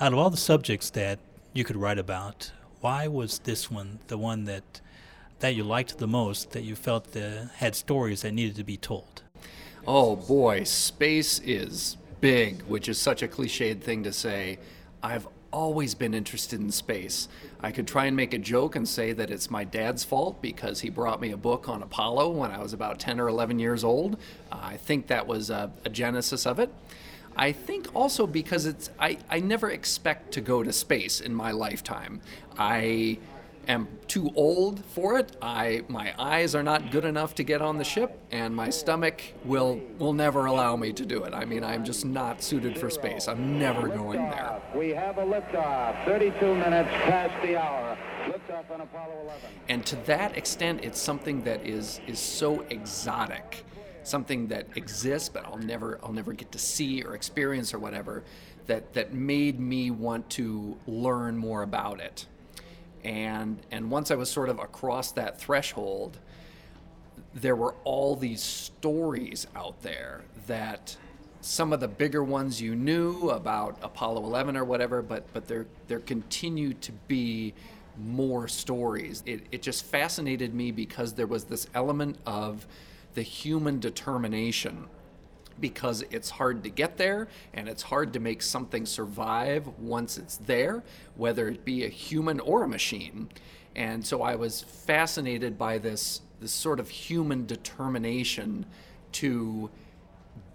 out 0.00 0.12
of 0.12 0.18
all 0.18 0.30
the 0.30 0.36
subjects 0.36 0.90
that 0.90 1.18
you 1.52 1.64
could 1.64 1.76
write 1.76 1.98
about, 1.98 2.52
why 2.80 3.08
was 3.08 3.40
this 3.40 3.70
one 3.70 3.98
the 4.06 4.18
one 4.18 4.44
that 4.44 4.80
that 5.40 5.54
you 5.54 5.64
liked 5.64 5.98
the 5.98 6.06
most? 6.06 6.52
That 6.52 6.62
you 6.62 6.74
felt 6.76 7.12
the, 7.12 7.50
had 7.56 7.74
stories 7.74 8.22
that 8.22 8.32
needed 8.32 8.56
to 8.56 8.64
be 8.64 8.76
told? 8.76 9.22
Oh 9.86 10.16
boy, 10.16 10.64
space 10.64 11.40
is 11.40 11.96
big, 12.20 12.62
which 12.62 12.88
is 12.88 12.98
such 12.98 13.22
a 13.22 13.28
cliched 13.28 13.80
thing 13.80 14.02
to 14.04 14.12
say. 14.12 14.58
I've 15.02 15.26
always 15.50 15.94
been 15.94 16.12
interested 16.12 16.60
in 16.60 16.70
space. 16.70 17.28
I 17.60 17.70
could 17.70 17.86
try 17.86 18.06
and 18.06 18.16
make 18.16 18.34
a 18.34 18.38
joke 18.38 18.76
and 18.76 18.86
say 18.86 19.12
that 19.12 19.30
it's 19.30 19.50
my 19.50 19.64
dad's 19.64 20.04
fault 20.04 20.42
because 20.42 20.80
he 20.80 20.90
brought 20.90 21.20
me 21.20 21.30
a 21.30 21.36
book 21.36 21.68
on 21.68 21.82
Apollo 21.82 22.30
when 22.30 22.50
I 22.50 22.58
was 22.58 22.72
about 22.72 22.98
10 22.98 23.18
or 23.18 23.28
11 23.28 23.58
years 23.58 23.82
old. 23.82 24.18
Uh, 24.52 24.58
I 24.60 24.76
think 24.76 25.06
that 25.06 25.26
was 25.26 25.50
a, 25.50 25.70
a 25.84 25.88
genesis 25.88 26.46
of 26.46 26.58
it. 26.58 26.70
I 27.38 27.52
think 27.52 27.86
also 27.94 28.26
because 28.26 28.66
it's 28.66 28.90
I, 28.98 29.18
I 29.30 29.38
never 29.38 29.70
expect 29.70 30.32
to 30.32 30.40
go 30.40 30.64
to 30.64 30.72
space 30.72 31.20
in 31.20 31.32
my 31.32 31.52
lifetime. 31.52 32.20
I 32.58 33.18
am 33.68 33.86
too 34.08 34.32
old 34.34 34.84
for 34.86 35.18
it. 35.20 35.36
I 35.40 35.84
my 35.86 36.12
eyes 36.18 36.56
are 36.56 36.64
not 36.64 36.90
good 36.90 37.04
enough 37.04 37.36
to 37.36 37.44
get 37.44 37.62
on 37.62 37.78
the 37.78 37.84
ship, 37.84 38.18
and 38.32 38.56
my 38.56 38.70
stomach 38.70 39.22
will 39.44 39.80
will 40.00 40.14
never 40.14 40.46
allow 40.46 40.74
me 40.74 40.92
to 40.94 41.06
do 41.06 41.22
it. 41.22 41.32
I 41.32 41.44
mean, 41.44 41.62
I'm 41.62 41.84
just 41.84 42.04
not 42.04 42.42
suited 42.42 42.76
for 42.76 42.90
space. 42.90 43.28
I'm 43.28 43.56
never 43.56 43.86
going 43.86 44.18
there. 44.30 44.60
We 44.74 44.88
have 44.90 45.18
a 45.18 45.24
liftoff. 45.24 46.04
32 46.06 46.54
minutes 46.56 46.90
past 47.04 47.40
the 47.42 47.56
hour. 47.56 47.96
Liftoff 48.26 48.68
on 48.72 48.80
Apollo 48.80 49.14
11. 49.22 49.40
And 49.68 49.86
to 49.86 49.96
that 50.06 50.36
extent, 50.36 50.80
it's 50.82 51.00
something 51.00 51.44
that 51.44 51.64
is 51.64 52.00
is 52.08 52.18
so 52.18 52.64
exotic 52.70 53.64
something 54.08 54.48
that 54.48 54.66
exists 54.76 55.28
but 55.28 55.44
I'll 55.44 55.58
never 55.58 55.98
I'll 56.02 56.12
never 56.12 56.32
get 56.32 56.52
to 56.52 56.58
see 56.58 57.02
or 57.02 57.14
experience 57.14 57.72
or 57.74 57.78
whatever 57.78 58.24
that 58.68 58.92
that 58.94 59.12
made 59.12 59.58
me 59.58 59.90
want 59.90 60.30
to 60.30 60.76
learn 60.86 61.36
more 61.36 61.62
about 61.62 62.00
it. 62.00 62.26
And 63.02 63.58
and 63.70 63.90
once 63.90 64.10
I 64.10 64.14
was 64.14 64.30
sort 64.30 64.48
of 64.48 64.58
across 64.58 65.12
that 65.12 65.40
threshold, 65.40 66.18
there 67.34 67.56
were 67.56 67.74
all 67.84 68.14
these 68.14 68.42
stories 68.42 69.46
out 69.56 69.82
there 69.82 70.22
that 70.46 70.96
some 71.40 71.72
of 71.72 71.80
the 71.80 71.88
bigger 71.88 72.22
ones 72.22 72.60
you 72.60 72.74
knew 72.74 73.30
about 73.30 73.78
Apollo 73.82 74.24
11 74.24 74.56
or 74.56 74.64
whatever, 74.64 75.02
but 75.02 75.32
but 75.32 75.48
there 75.48 75.66
there 75.88 76.00
continued 76.00 76.80
to 76.82 76.92
be 77.08 77.54
more 77.96 78.46
stories. 78.46 79.22
It, 79.26 79.46
it 79.50 79.62
just 79.62 79.84
fascinated 79.84 80.54
me 80.54 80.70
because 80.70 81.14
there 81.14 81.26
was 81.26 81.44
this 81.44 81.66
element 81.74 82.16
of 82.26 82.66
the 83.14 83.22
human 83.22 83.80
determination 83.80 84.86
because 85.60 86.04
it's 86.10 86.30
hard 86.30 86.62
to 86.64 86.70
get 86.70 86.96
there 86.96 87.28
and 87.52 87.68
it's 87.68 87.82
hard 87.82 88.12
to 88.12 88.20
make 88.20 88.42
something 88.42 88.86
survive 88.86 89.66
once 89.78 90.18
it's 90.18 90.36
there, 90.36 90.82
whether 91.16 91.48
it 91.48 91.64
be 91.64 91.84
a 91.84 91.88
human 91.88 92.40
or 92.40 92.62
a 92.64 92.68
machine. 92.68 93.28
And 93.74 94.04
so 94.04 94.22
I 94.22 94.34
was 94.36 94.62
fascinated 94.62 95.58
by 95.58 95.78
this, 95.78 96.20
this 96.40 96.52
sort 96.52 96.80
of 96.80 96.88
human 96.88 97.46
determination 97.46 98.66
to 99.12 99.70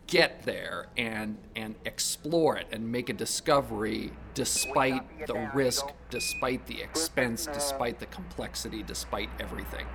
get 0.07 0.43
there 0.43 0.87
and, 0.97 1.37
and 1.55 1.75
explore 1.85 2.57
it 2.57 2.67
and 2.71 2.91
make 2.91 3.09
a 3.09 3.13
discovery 3.13 4.11
despite 4.33 5.27
the 5.27 5.49
risk, 5.53 5.85
despite 6.09 6.65
the 6.67 6.81
expense, 6.81 7.47
despite 7.47 7.99
the 7.99 8.05
complexity, 8.07 8.83
despite 8.83 9.29
everything. 9.39 9.85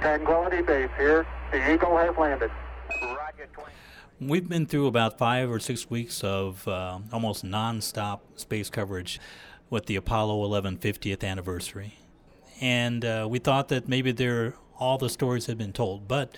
Tranquility 0.00 0.62
Base 0.62 0.90
here. 0.96 1.26
The 1.52 1.72
Eagle 1.72 1.96
has 1.96 2.16
landed. 2.16 2.50
We've 4.20 4.48
been 4.48 4.66
through 4.66 4.86
about 4.86 5.16
five 5.16 5.50
or 5.50 5.60
six 5.60 5.88
weeks 5.88 6.24
of 6.24 6.66
uh, 6.66 6.98
almost 7.12 7.44
nonstop 7.44 8.20
space 8.36 8.68
coverage. 8.70 9.20
with 9.70 9.86
the 9.86 9.96
Apollo 9.96 10.44
11 10.44 10.78
50th 10.78 11.22
anniversary. 11.22 11.98
And 12.60 13.04
uh, 13.04 13.26
we 13.30 13.38
thought 13.38 13.68
that 13.68 13.88
maybe 13.88 14.12
there 14.12 14.54
all 14.78 14.98
the 14.98 15.08
stories 15.08 15.46
had 15.46 15.58
been 15.58 15.72
told, 15.72 16.08
but 16.08 16.36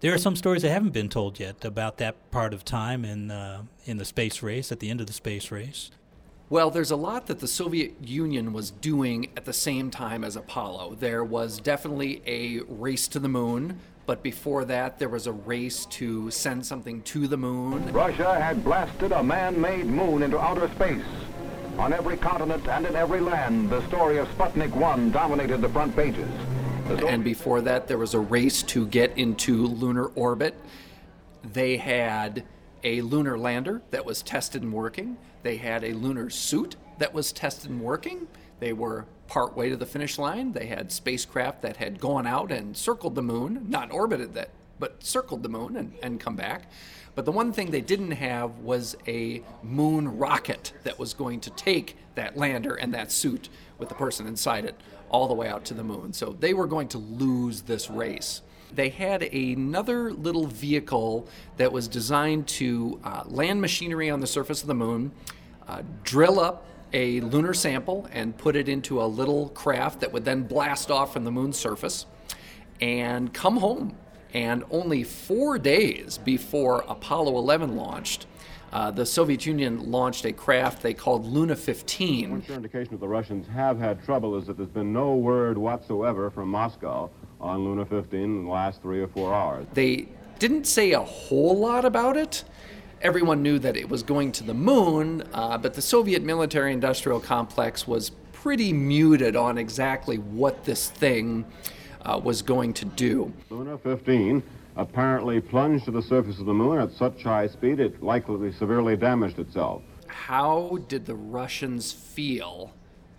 there 0.00 0.14
are 0.14 0.18
some 0.18 0.36
stories 0.36 0.62
that 0.62 0.70
haven't 0.70 0.92
been 0.92 1.08
told 1.08 1.40
yet 1.40 1.64
about 1.64 1.98
that 1.98 2.30
part 2.30 2.54
of 2.54 2.64
time 2.64 3.04
in 3.04 3.30
uh, 3.30 3.62
in 3.84 3.98
the 3.98 4.04
space 4.04 4.42
race 4.42 4.70
at 4.72 4.80
the 4.80 4.90
end 4.90 5.00
of 5.00 5.06
the 5.06 5.12
space 5.12 5.50
race. 5.50 5.90
Well, 6.52 6.68
there's 6.70 6.90
a 6.90 6.96
lot 6.96 7.28
that 7.28 7.38
the 7.38 7.48
Soviet 7.48 7.94
Union 8.02 8.52
was 8.52 8.72
doing 8.72 9.30
at 9.38 9.46
the 9.46 9.54
same 9.54 9.90
time 9.90 10.22
as 10.22 10.36
Apollo. 10.36 10.96
There 11.00 11.24
was 11.24 11.58
definitely 11.58 12.20
a 12.26 12.60
race 12.68 13.08
to 13.08 13.18
the 13.18 13.26
moon, 13.26 13.80
but 14.04 14.22
before 14.22 14.66
that, 14.66 14.98
there 14.98 15.08
was 15.08 15.26
a 15.26 15.32
race 15.32 15.86
to 15.86 16.30
send 16.30 16.66
something 16.66 17.00
to 17.04 17.26
the 17.26 17.38
moon. 17.38 17.90
Russia 17.90 18.38
had 18.38 18.62
blasted 18.62 19.12
a 19.12 19.22
man-made 19.22 19.86
moon 19.86 20.22
into 20.22 20.38
outer 20.38 20.68
space. 20.74 21.02
On 21.78 21.90
every 21.90 22.18
continent 22.18 22.68
and 22.68 22.84
in 22.84 22.96
every 22.96 23.22
land, 23.22 23.70
the 23.70 23.80
story 23.88 24.18
of 24.18 24.28
Sputnik 24.36 24.76
1 24.76 25.10
dominated 25.10 25.62
the 25.62 25.70
front 25.70 25.96
pages. 25.96 26.28
The 26.86 27.06
And 27.06 27.24
before 27.24 27.62
that, 27.62 27.88
there 27.88 27.96
was 27.96 28.12
a 28.12 28.20
race 28.20 28.62
to 28.64 28.86
get 28.88 29.16
into 29.16 29.66
lunar 29.68 30.08
orbit. 30.08 30.54
They 31.54 31.78
had 31.78 32.44
a 32.84 33.00
lunar 33.00 33.38
lander 33.38 33.82
that 33.90 34.04
was 34.04 34.22
tested 34.22 34.62
and 34.62 34.72
working. 34.72 35.16
They 35.42 35.56
had 35.56 35.84
a 35.84 35.92
lunar 35.92 36.30
suit 36.30 36.76
that 36.98 37.14
was 37.14 37.32
tested 37.32 37.70
and 37.70 37.80
working. 37.80 38.26
They 38.60 38.72
were 38.72 39.06
part 39.26 39.56
way 39.56 39.68
to 39.70 39.76
the 39.76 39.86
finish 39.86 40.18
line. 40.18 40.52
They 40.52 40.66
had 40.66 40.92
spacecraft 40.92 41.62
that 41.62 41.78
had 41.78 42.00
gone 42.00 42.26
out 42.26 42.52
and 42.52 42.76
circled 42.76 43.14
the 43.14 43.22
moon, 43.22 43.66
not 43.68 43.92
orbited 43.92 44.34
that, 44.34 44.50
but 44.78 45.02
circled 45.02 45.42
the 45.42 45.48
moon 45.48 45.76
and, 45.76 45.94
and 46.02 46.20
come 46.20 46.36
back. 46.36 46.70
But 47.14 47.24
the 47.24 47.32
one 47.32 47.52
thing 47.52 47.70
they 47.70 47.80
didn't 47.80 48.12
have 48.12 48.58
was 48.58 48.96
a 49.06 49.42
moon 49.62 50.16
rocket 50.18 50.72
that 50.84 50.98
was 50.98 51.12
going 51.12 51.40
to 51.40 51.50
take 51.50 51.96
that 52.14 52.36
lander 52.36 52.74
and 52.74 52.94
that 52.94 53.12
suit 53.12 53.48
with 53.78 53.88
the 53.88 53.94
person 53.94 54.26
inside 54.26 54.64
it 54.64 54.80
all 55.10 55.28
the 55.28 55.34
way 55.34 55.48
out 55.48 55.64
to 55.66 55.74
the 55.74 55.84
moon. 55.84 56.12
So 56.12 56.36
they 56.38 56.54
were 56.54 56.66
going 56.66 56.88
to 56.88 56.98
lose 56.98 57.62
this 57.62 57.90
race. 57.90 58.40
They 58.74 58.88
had 58.88 59.22
another 59.22 60.12
little 60.12 60.46
vehicle 60.46 61.28
that 61.56 61.72
was 61.72 61.88
designed 61.88 62.48
to 62.48 63.00
uh, 63.04 63.24
land 63.26 63.60
machinery 63.60 64.10
on 64.10 64.20
the 64.20 64.26
surface 64.26 64.62
of 64.62 64.68
the 64.68 64.74
moon, 64.74 65.12
uh, 65.68 65.82
drill 66.04 66.40
up 66.40 66.66
a 66.92 67.20
lunar 67.20 67.54
sample, 67.54 68.06
and 68.12 68.36
put 68.36 68.56
it 68.56 68.68
into 68.68 69.02
a 69.02 69.04
little 69.04 69.48
craft 69.50 70.00
that 70.00 70.12
would 70.12 70.24
then 70.24 70.42
blast 70.42 70.90
off 70.90 71.12
from 71.12 71.24
the 71.24 71.30
moon's 71.30 71.56
surface 71.56 72.06
and 72.80 73.32
come 73.32 73.58
home. 73.58 73.96
And 74.34 74.64
only 74.70 75.04
four 75.04 75.58
days 75.58 76.18
before 76.18 76.84
Apollo 76.88 77.36
11 77.36 77.76
launched, 77.76 78.26
uh, 78.72 78.90
the 78.90 79.04
Soviet 79.04 79.44
Union 79.44 79.90
launched 79.90 80.24
a 80.24 80.32
craft 80.32 80.82
they 80.82 80.94
called 80.94 81.26
Luna 81.26 81.54
15. 81.54 82.30
One 82.30 82.42
sure 82.42 82.56
indication 82.56 82.92
that 82.92 83.00
the 83.00 83.08
Russians 83.08 83.46
have 83.48 83.78
had 83.78 84.02
trouble 84.02 84.34
is 84.36 84.46
that 84.46 84.56
there's 84.56 84.70
been 84.70 84.92
no 84.92 85.14
word 85.14 85.58
whatsoever 85.58 86.30
from 86.30 86.48
Moscow 86.48 87.10
on 87.42 87.64
Luna 87.64 87.84
15 87.84 88.20
in 88.20 88.44
the 88.44 88.50
last 88.50 88.80
three 88.80 89.00
or 89.00 89.08
four 89.08 89.34
hours. 89.34 89.66
They 89.74 90.08
didn't 90.38 90.66
say 90.66 90.92
a 90.92 91.00
whole 91.00 91.58
lot 91.58 91.84
about 91.84 92.16
it. 92.16 92.44
Everyone 93.02 93.42
knew 93.42 93.58
that 93.58 93.76
it 93.76 93.88
was 93.88 94.02
going 94.02 94.30
to 94.32 94.44
the 94.44 94.54
moon, 94.54 95.24
uh, 95.32 95.58
but 95.58 95.74
the 95.74 95.82
Soviet 95.82 96.22
military 96.22 96.72
industrial 96.72 97.18
complex 97.18 97.86
was 97.86 98.10
pretty 98.32 98.72
muted 98.72 99.34
on 99.36 99.58
exactly 99.58 100.16
what 100.16 100.64
this 100.64 100.88
thing 100.90 101.44
uh, 102.02 102.20
was 102.22 102.42
going 102.42 102.72
to 102.74 102.84
do. 102.84 103.32
Luna 103.50 103.76
15 103.78 104.42
apparently 104.76 105.40
plunged 105.40 105.84
to 105.84 105.90
the 105.90 106.02
surface 106.02 106.38
of 106.38 106.46
the 106.46 106.54
moon 106.54 106.78
at 106.78 106.92
such 106.92 107.22
high 107.22 107.46
speed 107.46 107.78
it 107.78 108.02
likely 108.02 108.52
severely 108.52 108.96
damaged 108.96 109.38
itself. 109.38 109.82
How 110.06 110.78
did 110.88 111.06
the 111.06 111.14
Russians 111.14 111.92
feel 111.92 112.72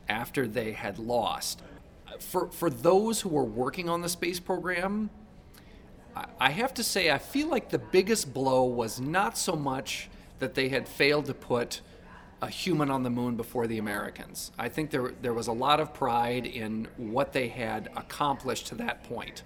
after 0.10 0.48
they 0.48 0.72
had 0.72 0.98
lost? 0.98 1.62
For, 2.20 2.48
for 2.50 2.70
those 2.70 3.22
who 3.22 3.30
were 3.30 3.44
working 3.44 3.90
on 3.90 4.02
the 4.02 4.10
space 4.10 4.40
program, 4.40 5.10
I- 6.16 6.26
I 6.40 6.50
have 6.52 6.74
to 6.76 6.84
say, 6.84 7.12
I 7.12 7.18
feel 7.18 7.48
like 7.48 7.70
the 7.70 7.80
biggest 7.80 8.34
blow 8.34 8.64
was 8.66 9.00
not 9.00 9.38
so 9.38 9.56
much 9.56 10.10
that 10.40 10.56
they 10.56 10.70
had 10.70 10.88
failed 10.88 11.26
to 11.26 11.34
put 11.34 11.82
a 12.42 12.50
human 12.50 12.92
on 12.92 13.04
the 13.04 13.10
moon 13.10 13.36
before 13.38 13.68
the 13.68 13.78
Americans. 13.78 14.52
I 14.60 14.68
think 14.68 14.92
there, 14.92 15.14
there 15.22 15.34
was 15.34 15.48
a 15.48 15.54
lot 15.54 15.80
of 15.80 15.94
pride 15.94 16.46
in 16.46 16.88
what 16.98 17.32
they 17.32 17.48
had 17.48 17.90
accomplished 17.96 18.68
to 18.68 18.76
that 18.76 19.04
point. 19.06 19.44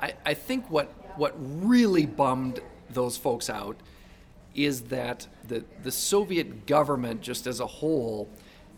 I, 0.00 0.14
I 0.24 0.34
think 0.34 0.70
what, 0.70 0.86
what 1.18 1.34
really 1.36 2.06
bummed 2.06 2.60
those 2.88 3.16
folks 3.18 3.50
out 3.50 3.76
is 4.54 4.82
that 4.84 5.26
the, 5.46 5.64
the 5.82 5.92
Soviet 5.92 6.66
government, 6.66 7.20
just 7.20 7.46
as 7.46 7.60
a 7.60 7.66
whole, 7.66 8.28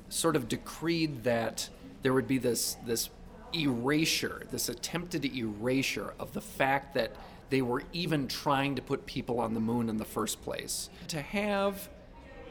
sort 0.08 0.36
of 0.36 0.48
decreed 0.48 1.24
that 1.24 1.68
there 2.04 2.12
would 2.12 2.28
be 2.28 2.38
this, 2.38 2.76
this 2.84 3.08
erasure, 3.54 4.46
this 4.50 4.68
attempted 4.68 5.24
erasure 5.24 6.12
of 6.20 6.34
the 6.34 6.40
fact 6.40 6.94
that 6.94 7.16
they 7.48 7.62
were 7.62 7.82
even 7.94 8.28
trying 8.28 8.74
to 8.76 8.82
put 8.82 9.06
people 9.06 9.40
on 9.40 9.54
the 9.54 9.60
moon 9.60 9.88
in 9.88 9.96
the 9.96 10.04
first 10.04 10.42
place. 10.42 10.90
To 11.08 11.20
have 11.22 11.88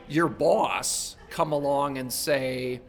your 0.10 0.28
boss 0.28 1.18
come 1.30 1.52
along 1.52 2.00
and 2.00 2.12
say, 2.12 2.82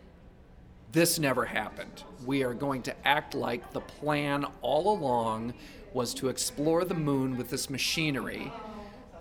this 0.90 1.18
never 1.18 1.44
happened. 1.44 2.03
We 2.24 2.44
are 2.44 2.55
going 2.55 2.81
to 2.83 3.07
act 3.07 3.35
like 3.35 3.72
the 3.74 3.81
plan 3.81 4.46
all 4.62 4.96
along 4.96 5.53
was 5.92 6.14
to 6.14 6.29
explore 6.29 6.87
the 6.87 6.94
moon 6.94 7.37
with 7.37 7.50
this 7.50 7.68
machinery. 7.68 8.50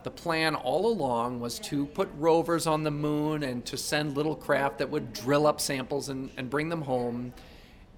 The 0.04 0.12
plan 0.12 0.56
all 0.56 0.88
along 0.88 1.40
was 1.40 1.60
to 1.60 1.86
put 1.88 2.10
rovers 2.18 2.68
on 2.68 2.84
the 2.84 2.92
moon 2.92 3.44
and 3.44 3.66
to 3.66 3.78
send 3.78 4.16
little 4.16 4.36
craft 4.36 4.80
that 4.80 4.90
would 4.90 5.14
drill 5.14 5.48
up 5.48 5.62
samples 5.62 6.10
and, 6.10 6.30
and 6.38 6.50
bring 6.50 6.70
them 6.70 6.82
home. 6.82 7.34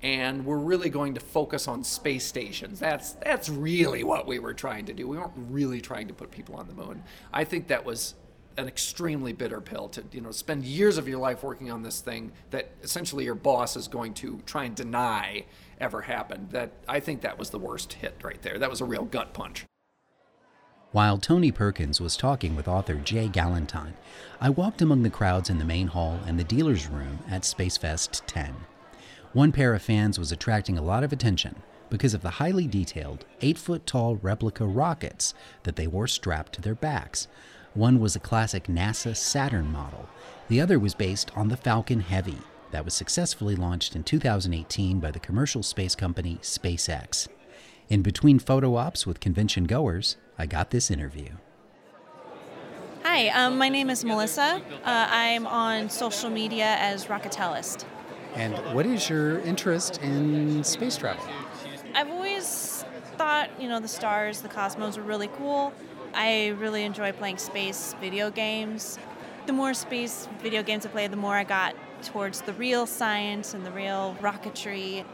And 0.02 0.46
we're 0.46 0.58
really 0.58 0.90
going 0.90 1.16
to 1.16 1.20
focus 1.20 1.68
on 1.68 1.84
space 1.84 2.26
stations. 2.26 2.80
That's 2.80 3.14
that's 3.14 3.50
really 3.50 4.04
what 4.04 4.28
we 4.28 4.38
were 4.38 4.54
trying 4.54 4.86
to 4.86 4.94
do. 4.94 5.08
We 5.08 5.18
weren't 5.18 5.34
really 5.36 5.82
trying 5.82 6.08
to 6.10 6.14
put 6.14 6.30
people 6.30 6.56
on 6.56 6.68
the 6.68 6.74
moon. 6.74 7.04
I 7.34 7.44
think 7.44 7.68
that 7.68 7.86
was 7.86 8.14
an 8.58 8.68
extremely 8.68 9.34
bitter 9.34 9.60
pill 9.60 9.90
to 9.90 10.04
you 10.12 10.22
know 10.22 10.32
spend 10.32 10.64
years 10.64 10.98
of 10.98 11.08
your 11.08 11.20
life 11.20 11.44
working 11.44 11.72
on 11.72 11.84
this 11.84 12.02
thing 12.02 12.32
that 12.52 12.72
essentially 12.84 13.26
your 13.26 13.36
boss 13.36 13.76
is 13.76 13.88
going 13.88 14.14
to 14.14 14.40
try 14.46 14.64
and 14.64 14.76
deny 14.76 15.46
ever 15.80 16.02
happened 16.02 16.50
that 16.52 16.72
i 16.88 17.00
think 17.00 17.22
that 17.22 17.38
was 17.38 17.50
the 17.50 17.60
worst 17.60 17.94
hit 17.94 18.16
right 18.24 18.42
there 18.42 18.58
that 18.58 18.70
was 18.70 18.82
a 18.82 18.86
real 18.86 19.04
gut 19.04 19.34
punch 19.34 19.66
While 20.96 21.18
Tony 21.18 21.52
Perkins 21.52 22.00
was 22.00 22.16
talking 22.16 22.56
with 22.56 22.70
author 22.70 22.96
Jay 22.96 23.28
Gallentine, 23.28 23.96
I 24.40 24.50
walked 24.50 24.82
among 24.82 25.04
the 25.04 25.10
crowds 25.10 25.50
in 25.50 25.58
the 25.58 25.66
main 25.66 25.88
hall 25.88 26.22
and 26.26 26.40
the 26.40 26.46
dealer's 26.46 26.88
room 26.88 27.20
at 27.30 27.42
SpaceFest 27.42 28.22
10. 28.28 28.56
One 29.34 29.52
pair 29.52 29.74
of 29.74 29.82
fans 29.82 30.18
was 30.18 30.32
attracting 30.32 30.78
a 30.78 30.82
lot 30.82 31.04
of 31.04 31.12
attention 31.12 31.58
because 31.90 32.14
of 32.14 32.22
the 32.22 32.30
highly 32.40 32.66
detailed, 32.66 33.26
8 33.42 33.58
foot 33.58 33.86
tall 33.86 34.16
replica 34.16 34.66
rockets 34.66 35.34
that 35.64 35.76
they 35.76 35.86
wore 35.86 36.08
strapped 36.08 36.54
to 36.54 36.62
their 36.62 36.76
backs. 36.76 37.28
One 37.74 38.00
was 38.00 38.16
a 38.16 38.22
classic 38.22 38.68
NASA 38.68 39.18
Saturn 39.18 39.74
model, 39.74 40.08
the 40.48 40.62
other 40.62 40.80
was 40.80 40.96
based 40.96 41.30
on 41.36 41.50
the 41.50 41.58
Falcon 41.58 42.00
Heavy 42.00 42.38
that 42.72 42.86
was 42.86 42.94
successfully 42.94 43.58
launched 43.58 43.98
in 43.98 44.06
2018 44.06 45.02
by 45.02 45.12
the 45.12 45.20
commercial 45.20 45.62
space 45.62 45.94
company 45.94 46.40
SpaceX. 46.42 47.28
In 47.88 48.02
between 48.02 48.40
photo 48.40 48.76
ops 48.78 49.06
with 49.06 49.20
convention 49.20 49.66
goers, 49.66 50.18
I 50.40 50.48
got 50.48 50.72
this 50.72 50.90
interview. 50.90 51.30
Hi, 53.04 53.28
um, 53.30 53.60
my 53.60 53.70
name 53.70 53.92
is 53.92 54.04
Melissa. 54.04 54.60
Uh, 54.84 55.08
I'm 55.10 55.46
on 55.46 55.92
social 55.92 56.32
media 56.32 56.78
as 56.80 57.06
Rocketellist. 57.06 57.86
And 58.34 58.56
what 58.74 58.88
is 58.88 59.08
your 59.08 59.40
interest 59.42 60.02
in 60.02 60.64
space 60.64 60.98
travel? 60.98 61.24
I've 61.94 62.10
always 62.10 62.84
thought, 63.18 63.50
you 63.62 63.70
know, 63.70 63.80
the 63.80 63.88
stars, 63.88 64.42
the 64.42 64.50
cosmos 64.50 64.98
were 64.98 65.04
really 65.04 65.30
cool. 65.38 65.72
I 66.16 66.50
really 66.58 66.84
enjoy 66.84 67.12
playing 67.12 67.38
space 67.38 67.96
video 68.02 68.32
games. 68.32 68.98
The 69.46 69.54
more 69.54 69.76
space 69.76 70.28
video 70.42 70.64
games 70.64 70.88
I 70.88 70.90
played, 70.90 71.12
the 71.12 71.18
more 71.18 71.36
I 71.36 71.44
got 71.44 71.76
towards 72.02 72.42
the 72.42 72.54
real 72.54 72.88
science 72.88 73.54
and 73.54 73.64
the 73.64 73.72
real 73.72 74.18
rocketry. 74.20 75.06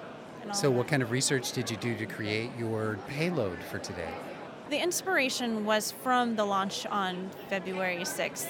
So, 0.53 0.69
what 0.69 0.87
kind 0.87 1.01
of 1.01 1.11
research 1.11 1.53
did 1.53 1.71
you 1.71 1.77
do 1.77 1.95
to 1.95 2.05
create 2.05 2.49
your 2.57 2.99
payload 3.07 3.63
for 3.63 3.79
today? 3.79 4.09
The 4.69 4.81
inspiration 4.81 5.65
was 5.65 5.91
from 5.91 6.35
the 6.35 6.43
launch 6.43 6.85
on 6.87 7.29
February 7.49 7.97
6th. 7.97 8.47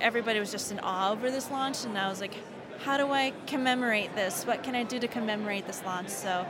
Everybody 0.00 0.38
was 0.40 0.50
just 0.50 0.72
in 0.72 0.78
awe 0.80 1.12
over 1.12 1.30
this 1.30 1.50
launch, 1.50 1.84
and 1.84 1.98
I 1.98 2.08
was 2.08 2.20
like, 2.20 2.34
how 2.84 2.96
do 2.96 3.06
I 3.12 3.32
commemorate 3.46 4.14
this? 4.14 4.44
What 4.44 4.62
can 4.62 4.74
I 4.74 4.84
do 4.84 4.98
to 4.98 5.08
commemorate 5.08 5.66
this 5.66 5.82
launch? 5.84 6.08
So, 6.08 6.46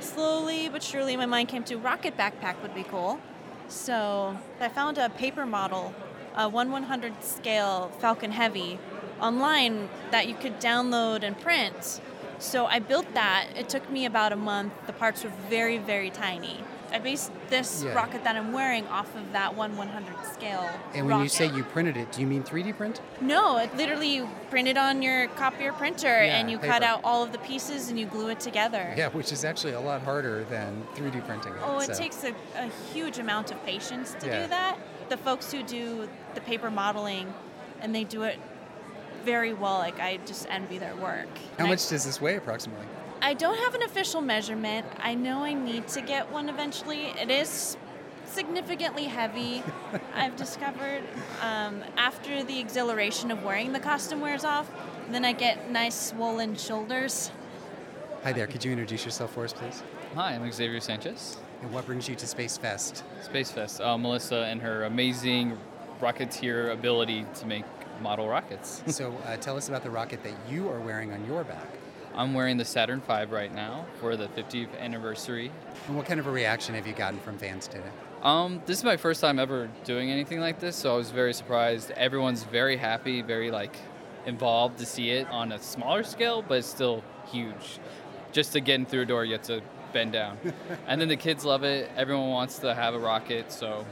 slowly 0.00 0.68
but 0.68 0.82
surely, 0.82 1.16
my 1.16 1.26
mind 1.26 1.48
came 1.48 1.64
to 1.64 1.76
rocket 1.76 2.16
backpack 2.16 2.60
would 2.62 2.74
be 2.74 2.84
cool. 2.84 3.18
So, 3.68 4.38
I 4.60 4.68
found 4.68 4.98
a 4.98 5.10
paper 5.10 5.46
model, 5.46 5.94
a 6.36 6.48
1 6.48 6.70
100 6.70 7.24
scale 7.24 7.90
Falcon 7.98 8.32
Heavy, 8.32 8.78
online 9.20 9.88
that 10.10 10.28
you 10.28 10.34
could 10.34 10.60
download 10.60 11.22
and 11.22 11.38
print. 11.40 12.00
So, 12.38 12.66
I 12.66 12.78
built 12.78 13.12
that. 13.14 13.46
It 13.56 13.68
took 13.68 13.88
me 13.90 14.04
about 14.04 14.32
a 14.32 14.36
month. 14.36 14.72
The 14.86 14.92
parts 14.92 15.24
were 15.24 15.32
very, 15.48 15.78
very 15.78 16.10
tiny. 16.10 16.62
I 16.92 16.98
based 16.98 17.32
this 17.50 17.82
Yeah. 17.82 17.94
rocket 17.94 18.22
that 18.24 18.36
I'm 18.36 18.52
wearing 18.52 18.86
off 18.86 19.14
of 19.16 19.32
that 19.32 19.56
one 19.56 19.76
100 19.76 20.14
scale. 20.32 20.68
And 20.94 21.06
when 21.06 21.20
you 21.20 21.28
say 21.28 21.46
you 21.46 21.64
printed 21.64 21.96
it, 21.96 22.12
do 22.12 22.20
you 22.20 22.26
mean 22.26 22.42
3D 22.44 22.72
print? 22.72 23.00
No, 23.20 23.56
it 23.58 23.76
literally 23.76 24.08
you 24.14 24.28
print 24.50 24.68
it 24.68 24.76
on 24.76 25.02
your 25.02 25.26
copier 25.28 25.72
printer 25.72 26.06
and 26.06 26.48
Yeah, 26.48 26.56
you 26.56 26.58
cut 26.58 26.82
out 26.84 27.00
all 27.02 27.22
of 27.24 27.32
the 27.32 27.38
pieces 27.38 27.88
and 27.90 27.98
you 27.98 28.06
glue 28.06 28.28
it 28.28 28.38
together. 28.40 28.94
Yeah, 28.96 29.08
which 29.08 29.32
is 29.32 29.44
actually 29.44 29.72
a 29.72 29.80
lot 29.80 30.02
harder 30.02 30.44
than 30.44 30.86
3D 30.94 31.20
printing. 31.26 31.52
it, 31.54 31.58
Oh, 31.64 31.80
it 31.80 31.86
so. 31.86 31.94
takes 31.94 32.22
a, 32.22 32.32
a 32.56 32.68
huge 32.94 33.18
amount 33.18 33.50
of 33.50 33.62
patience 33.66 34.14
to 34.20 34.26
Yeah. 34.26 34.42
do 34.42 34.48
that. 34.48 34.78
The 35.08 35.16
folks 35.16 35.50
who 35.52 35.62
do 35.64 36.08
the 36.34 36.40
paper 36.40 36.70
modeling 36.70 37.34
and 37.80 37.94
they 37.94 38.04
do 38.04 38.22
it 38.22 38.38
very 39.26 39.52
well, 39.52 39.78
like 39.78 39.98
I 40.00 40.18
just 40.24 40.46
envy 40.48 40.78
their 40.78 40.94
work. 40.94 41.26
How 41.36 41.58
And 41.58 41.66
I- 41.66 41.70
much 41.70 41.88
does 41.88 42.04
this 42.04 42.20
weigh 42.20 42.36
approximately? 42.36 42.86
I 43.20 43.34
don't 43.34 43.58
have 43.58 43.74
an 43.74 43.82
official 43.82 44.20
measurement. 44.20 44.86
I 45.00 45.14
know 45.14 45.42
I 45.42 45.52
need 45.52 45.88
to 45.88 46.00
get 46.00 46.30
one 46.30 46.48
eventually. 46.48 47.06
It 47.20 47.30
is 47.30 47.76
significantly 48.26 49.04
heavy, 49.04 49.62
I've 50.14 50.36
discovered. 50.36 51.02
Um, 51.42 51.82
after 51.96 52.44
the 52.44 52.58
exhilaration 52.60 53.30
of 53.32 53.42
wearing 53.42 53.72
the 53.72 53.80
costume 53.80 54.20
wears 54.20 54.44
off, 54.44 54.70
then 55.10 55.24
I 55.24 55.32
get 55.32 55.70
nice 55.70 56.10
swollen 56.10 56.54
shoulders. 56.56 57.30
Hi 58.22 58.32
there, 58.32 58.46
could 58.46 58.64
you 58.64 58.70
introduce 58.72 59.04
yourself 59.04 59.32
for 59.34 59.44
us, 59.44 59.52
please? 59.52 59.82
Hi, 60.14 60.34
I'm 60.34 60.52
Xavier 60.52 60.80
Sanchez. 60.80 61.38
And 61.62 61.72
what 61.72 61.84
brings 61.86 62.08
you 62.08 62.14
to 62.16 62.26
Space 62.26 62.56
Fest? 62.58 63.02
Space 63.22 63.50
Fest. 63.50 63.80
Uh, 63.80 63.96
Melissa 63.98 64.44
and 64.50 64.60
her 64.62 64.84
amazing 64.84 65.56
rocketeer 66.00 66.72
ability 66.72 67.24
to 67.34 67.46
make 67.46 67.64
model 68.00 68.28
rockets. 68.28 68.82
so 68.94 69.16
uh, 69.26 69.36
tell 69.36 69.56
us 69.56 69.68
about 69.68 69.82
the 69.82 69.90
rocket 69.90 70.22
that 70.22 70.34
you 70.48 70.68
are 70.68 70.80
wearing 70.80 71.12
on 71.12 71.24
your 71.26 71.44
back. 71.44 71.68
I'm 72.14 72.32
wearing 72.32 72.56
the 72.56 72.64
Saturn 72.64 73.00
V 73.00 73.24
right 73.26 73.54
now 73.54 73.84
for 74.00 74.16
the 74.16 74.28
50th 74.28 74.78
anniversary. 74.80 75.50
And 75.86 75.96
what 75.96 76.06
kind 76.06 76.18
of 76.18 76.26
a 76.26 76.30
reaction 76.30 76.74
have 76.74 76.86
you 76.86 76.94
gotten 76.94 77.20
from 77.20 77.36
fans 77.36 77.68
today? 77.68 77.90
Um, 78.22 78.62
this 78.64 78.78
is 78.78 78.84
my 78.84 78.96
first 78.96 79.20
time 79.20 79.38
ever 79.38 79.68
doing 79.84 80.10
anything 80.10 80.40
like 80.40 80.58
this, 80.58 80.76
so 80.76 80.94
I 80.94 80.96
was 80.96 81.10
very 81.10 81.34
surprised. 81.34 81.90
Everyone's 81.90 82.44
very 82.44 82.78
happy, 82.78 83.20
very 83.20 83.50
like 83.50 83.76
involved 84.24 84.78
to 84.78 84.86
see 84.86 85.10
it 85.10 85.28
on 85.28 85.52
a 85.52 85.58
smaller 85.58 86.02
scale, 86.02 86.42
but 86.42 86.58
it's 86.58 86.66
still 86.66 87.04
huge. 87.26 87.78
Just 88.32 88.52
to 88.52 88.60
get 88.60 88.76
in 88.76 88.86
through 88.86 89.02
a 89.02 89.06
door, 89.06 89.24
you 89.24 89.32
have 89.32 89.42
to 89.42 89.62
bend 89.92 90.12
down. 90.12 90.38
and 90.86 91.00
then 91.00 91.08
the 91.08 91.16
kids 91.16 91.44
love 91.44 91.64
it. 91.64 91.90
Everyone 91.96 92.30
wants 92.30 92.58
to 92.60 92.74
have 92.74 92.94
a 92.94 92.98
rocket, 92.98 93.52
so 93.52 93.84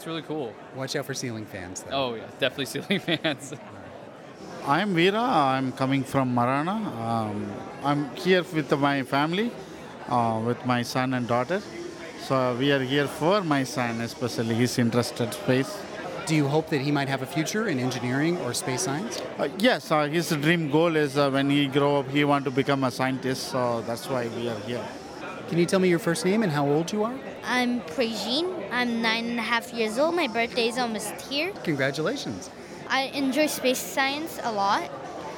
it's 0.00 0.06
really 0.06 0.22
cool. 0.22 0.54
Watch 0.74 0.96
out 0.96 1.04
for 1.04 1.12
ceiling 1.12 1.44
fans, 1.44 1.82
though. 1.82 1.90
Oh 1.92 2.14
yeah, 2.14 2.22
definitely 2.38 2.64
ceiling 2.64 3.00
fans. 3.08 3.52
I'm 4.66 4.94
Veera. 4.94 5.20
I'm 5.20 5.72
coming 5.72 6.04
from 6.04 6.34
Marana. 6.34 6.76
Um, 7.08 7.52
I'm 7.84 8.08
here 8.16 8.42
with 8.42 8.72
my 8.78 9.02
family, 9.02 9.50
uh, 10.08 10.40
with 10.42 10.64
my 10.64 10.80
son 10.80 11.12
and 11.12 11.28
daughter. 11.28 11.60
So 12.20 12.56
we 12.58 12.72
are 12.72 12.82
here 12.82 13.06
for 13.06 13.42
my 13.42 13.62
son, 13.62 14.00
especially 14.00 14.54
he's 14.54 14.78
interested 14.78 15.24
in 15.24 15.32
space. 15.32 15.78
Do 16.24 16.34
you 16.34 16.48
hope 16.48 16.70
that 16.70 16.80
he 16.80 16.90
might 16.90 17.08
have 17.08 17.20
a 17.20 17.26
future 17.26 17.68
in 17.68 17.78
engineering 17.78 18.38
or 18.38 18.54
space 18.54 18.80
science? 18.80 19.20
Uh, 19.38 19.48
yes, 19.58 19.90
uh, 19.92 20.06
his 20.06 20.30
dream 20.30 20.70
goal 20.70 20.96
is 20.96 21.18
uh, 21.18 21.28
when 21.28 21.50
he 21.50 21.66
grow 21.66 21.98
up, 21.98 22.08
he 22.08 22.24
want 22.24 22.46
to 22.46 22.50
become 22.50 22.84
a 22.84 22.90
scientist. 22.90 23.48
So 23.48 23.82
that's 23.82 24.08
why 24.08 24.28
we 24.28 24.48
are 24.48 24.60
here. 24.60 24.86
Can 25.50 25.58
you 25.58 25.66
tell 25.66 25.80
me 25.80 25.90
your 25.90 25.98
first 25.98 26.24
name 26.24 26.42
and 26.42 26.50
how 26.50 26.66
old 26.66 26.90
you 26.90 27.04
are? 27.04 27.18
I'm 27.44 27.82
Prajin. 27.82 28.59
I'm 28.72 29.02
nine 29.02 29.26
and 29.26 29.38
a 29.38 29.42
half 29.42 29.72
years 29.72 29.98
old. 29.98 30.14
My 30.14 30.28
birthday 30.28 30.68
is 30.68 30.78
almost 30.78 31.20
here. 31.22 31.52
Congratulations. 31.64 32.50
I 32.88 33.02
enjoy 33.14 33.46
space 33.46 33.78
science 33.78 34.38
a 34.42 34.52
lot, 34.52 34.90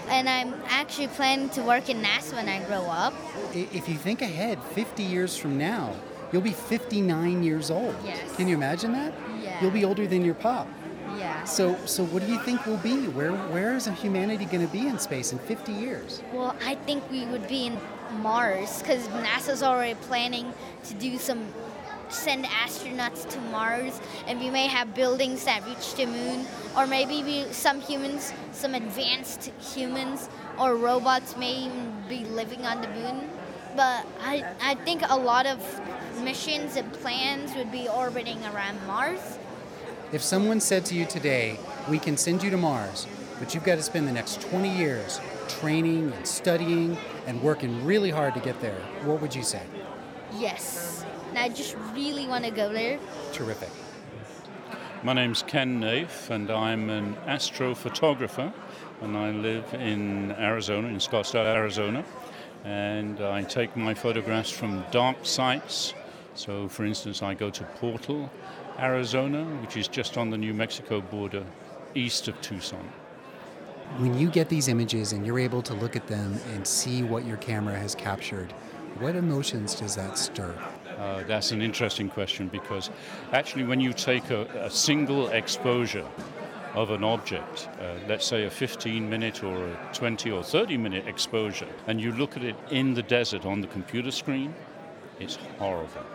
and 0.09 0.29
I'm 0.29 0.55
actually 0.69 1.09
planning 1.09 1.49
to 1.51 1.63
work 1.63 1.89
in 1.89 2.03
NASA 2.03 2.35
when 2.35 2.49
I 2.49 2.63
grow 2.65 2.83
up. 2.83 3.15
If 3.55 3.89
you 3.89 3.97
think 3.97 4.23
ahead 4.23 4.63
50 4.75 5.03
years 5.03 5.37
from 5.37 5.59
now, 5.59 5.95
you'll 6.33 6.43
be 6.43 6.53
59 6.53 7.43
years 7.43 7.71
old. 7.71 7.95
Yes. 8.05 8.37
Can 8.37 8.49
you 8.49 8.55
imagine 8.55 8.93
that? 8.93 9.13
Yeah. 9.43 9.61
You'll 9.61 9.71
be 9.71 9.85
older 9.85 10.07
than 10.07 10.25
your 10.25 10.35
pop. 10.35 10.67
Yeah. 11.19 11.45
So, 11.45 11.77
so 11.85 12.05
what 12.07 12.25
do 12.25 12.33
you 12.33 12.39
think 12.41 12.65
we'll 12.67 12.79
be? 12.79 13.07
Where, 13.09 13.33
where 13.33 13.75
is 13.75 13.87
humanity 13.87 14.47
going 14.47 14.67
to 14.67 14.73
be 14.73 14.87
in 14.87 14.99
space 14.99 15.33
in 15.33 15.39
50 15.39 15.73
years? 15.73 16.23
Well, 16.33 16.57
I 16.65 16.75
think 16.75 17.09
we 17.11 17.27
would 17.27 17.47
be 17.49 17.67
in 17.67 17.79
Mars 18.21 18.81
because 18.81 19.07
NASA's 19.09 19.63
already 19.63 19.95
planning 19.95 20.53
to 20.85 20.95
do 20.95 21.19
some 21.19 21.47
send 22.13 22.45
astronauts 22.45 23.29
to 23.31 23.41
Mars, 23.51 24.01
and 24.27 24.39
we 24.39 24.51
may 24.51 24.67
have 24.67 24.95
buildings 24.95 25.45
that 25.45 25.65
reach 25.67 25.95
the 25.95 26.07
moon, 26.07 26.47
or 26.77 26.87
maybe 26.87 27.23
we, 27.23 27.45
some 27.53 27.81
humans, 27.81 28.33
some 28.53 28.75
advanced 28.75 29.51
humans 29.61 30.29
or 30.59 30.77
robots 30.77 31.37
may 31.37 31.65
even 31.65 31.95
be 32.09 32.25
living 32.25 32.65
on 32.67 32.81
the 32.81 32.89
moon. 32.89 33.29
But 33.75 34.07
I, 34.21 34.45
I 34.61 34.75
think 34.75 35.03
a 35.09 35.17
lot 35.17 35.47
of 35.47 35.59
missions 36.23 36.77
and 36.77 36.93
plans 36.93 37.55
would 37.55 37.73
be 37.73 37.89
orbiting 37.89 38.45
around 38.47 38.87
Mars. 38.87 39.39
If 40.13 40.23
someone 40.23 40.61
said 40.61 40.85
to 40.87 40.95
you 40.95 41.07
today, 41.07 41.59
we 41.89 41.99
can 41.99 42.19
send 42.19 42.43
you 42.43 42.51
to 42.51 42.59
Mars, 42.59 43.07
but 43.39 43.55
you've 43.55 43.65
got 43.65 43.77
to 43.77 43.83
spend 43.83 44.07
the 44.07 44.13
next 44.13 44.43
20 44.43 44.69
years 44.69 45.21
training 45.49 46.13
and 46.13 46.27
studying 46.27 46.97
and 47.27 47.43
working 47.43 47.85
really 47.85 48.11
hard 48.11 48.35
to 48.35 48.41
get 48.41 48.61
there, 48.61 48.79
what 49.05 49.21
would 49.21 49.35
you 49.35 49.43
say? 49.43 49.63
Yes. 50.39 51.02
And 51.33 51.39
I 51.39 51.49
just 51.49 51.75
really 51.95 52.27
want 52.27 52.45
to 52.45 52.51
go 52.51 52.71
there. 52.71 52.99
Terrific. 53.33 53.71
My 55.03 55.15
name's 55.15 55.43
Ken 55.43 55.81
Naif, 55.81 56.29
and 56.29 56.51
I'm 56.51 56.91
an 56.91 57.17
astrophotographer, 57.27 58.53
and 59.01 59.17
I 59.17 59.31
live 59.31 59.65
in 59.73 60.33
Arizona, 60.33 60.89
in 60.89 60.97
Scottsdale, 60.97 61.47
Arizona. 61.47 62.05
And 62.65 63.19
I 63.23 63.45
take 63.45 63.75
my 63.79 63.95
photographs 63.95 64.51
from 64.51 64.85
dark 64.91 65.17
sites. 65.23 65.95
So, 66.35 66.69
for 66.69 66.85
instance, 66.85 67.23
I 67.23 67.33
go 67.33 67.49
to 67.49 67.65
Portal, 67.65 68.31
Arizona, 68.79 69.43
which 69.63 69.79
is 69.79 69.89
just 69.89 70.19
on 70.19 70.29
the 70.29 70.37
New 70.37 70.53
Mexico 70.53 71.01
border, 71.01 71.47
east 71.95 72.29
of 72.29 72.39
Tucson. 72.43 72.87
When 73.97 74.19
you 74.19 74.29
get 74.29 74.51
these 74.51 74.69
images 74.69 75.15
and 75.15 75.27
you're 75.27 75.39
able 75.39 75.63
to 75.63 75.73
look 75.73 75.97
at 75.97 76.09
them 76.09 76.39
and 76.53 76.67
see 76.67 77.03
what 77.03 77.25
your 77.25 77.39
camera 77.39 77.79
has 77.79 77.95
captured, 77.95 78.53
what 78.99 79.17
emotions 79.17 79.75
does 79.75 79.97
that 79.97 80.19
stir? 80.19 80.55
Uh, 81.03 81.25
that's 81.25 81.51
an 81.51 81.61
interesting 81.61 82.09
question 82.09 82.47
because 82.47 82.89
actually, 83.33 83.65
when 83.65 83.81
you 83.81 83.93
take 83.93 84.31
a, 84.31 84.43
a 84.67 84.71
single 84.71 85.27
exposure 85.31 86.07
of 86.75 86.93
an 86.93 87.03
object, 87.03 87.69
uh, 87.81 87.95
let's 88.07 88.25
say 88.25 88.45
a 88.45 88.51
15 88.51 89.11
minute 89.11 89.43
or 89.43 89.67
a 89.67 89.91
20 89.93 90.31
or 90.31 90.45
30 90.45 90.77
minute 90.77 91.09
exposure, 91.09 91.67
and 91.89 92.01
you 92.01 92.13
look 92.13 92.37
at 92.37 92.45
it 92.45 92.55
in 92.71 92.95
the 92.95 93.03
desert 93.03 93.45
on 93.45 93.61
the 93.61 93.67
computer 93.67 94.13
screen, 94.13 94.55
it's 95.19 95.39
horrible. 95.59 96.07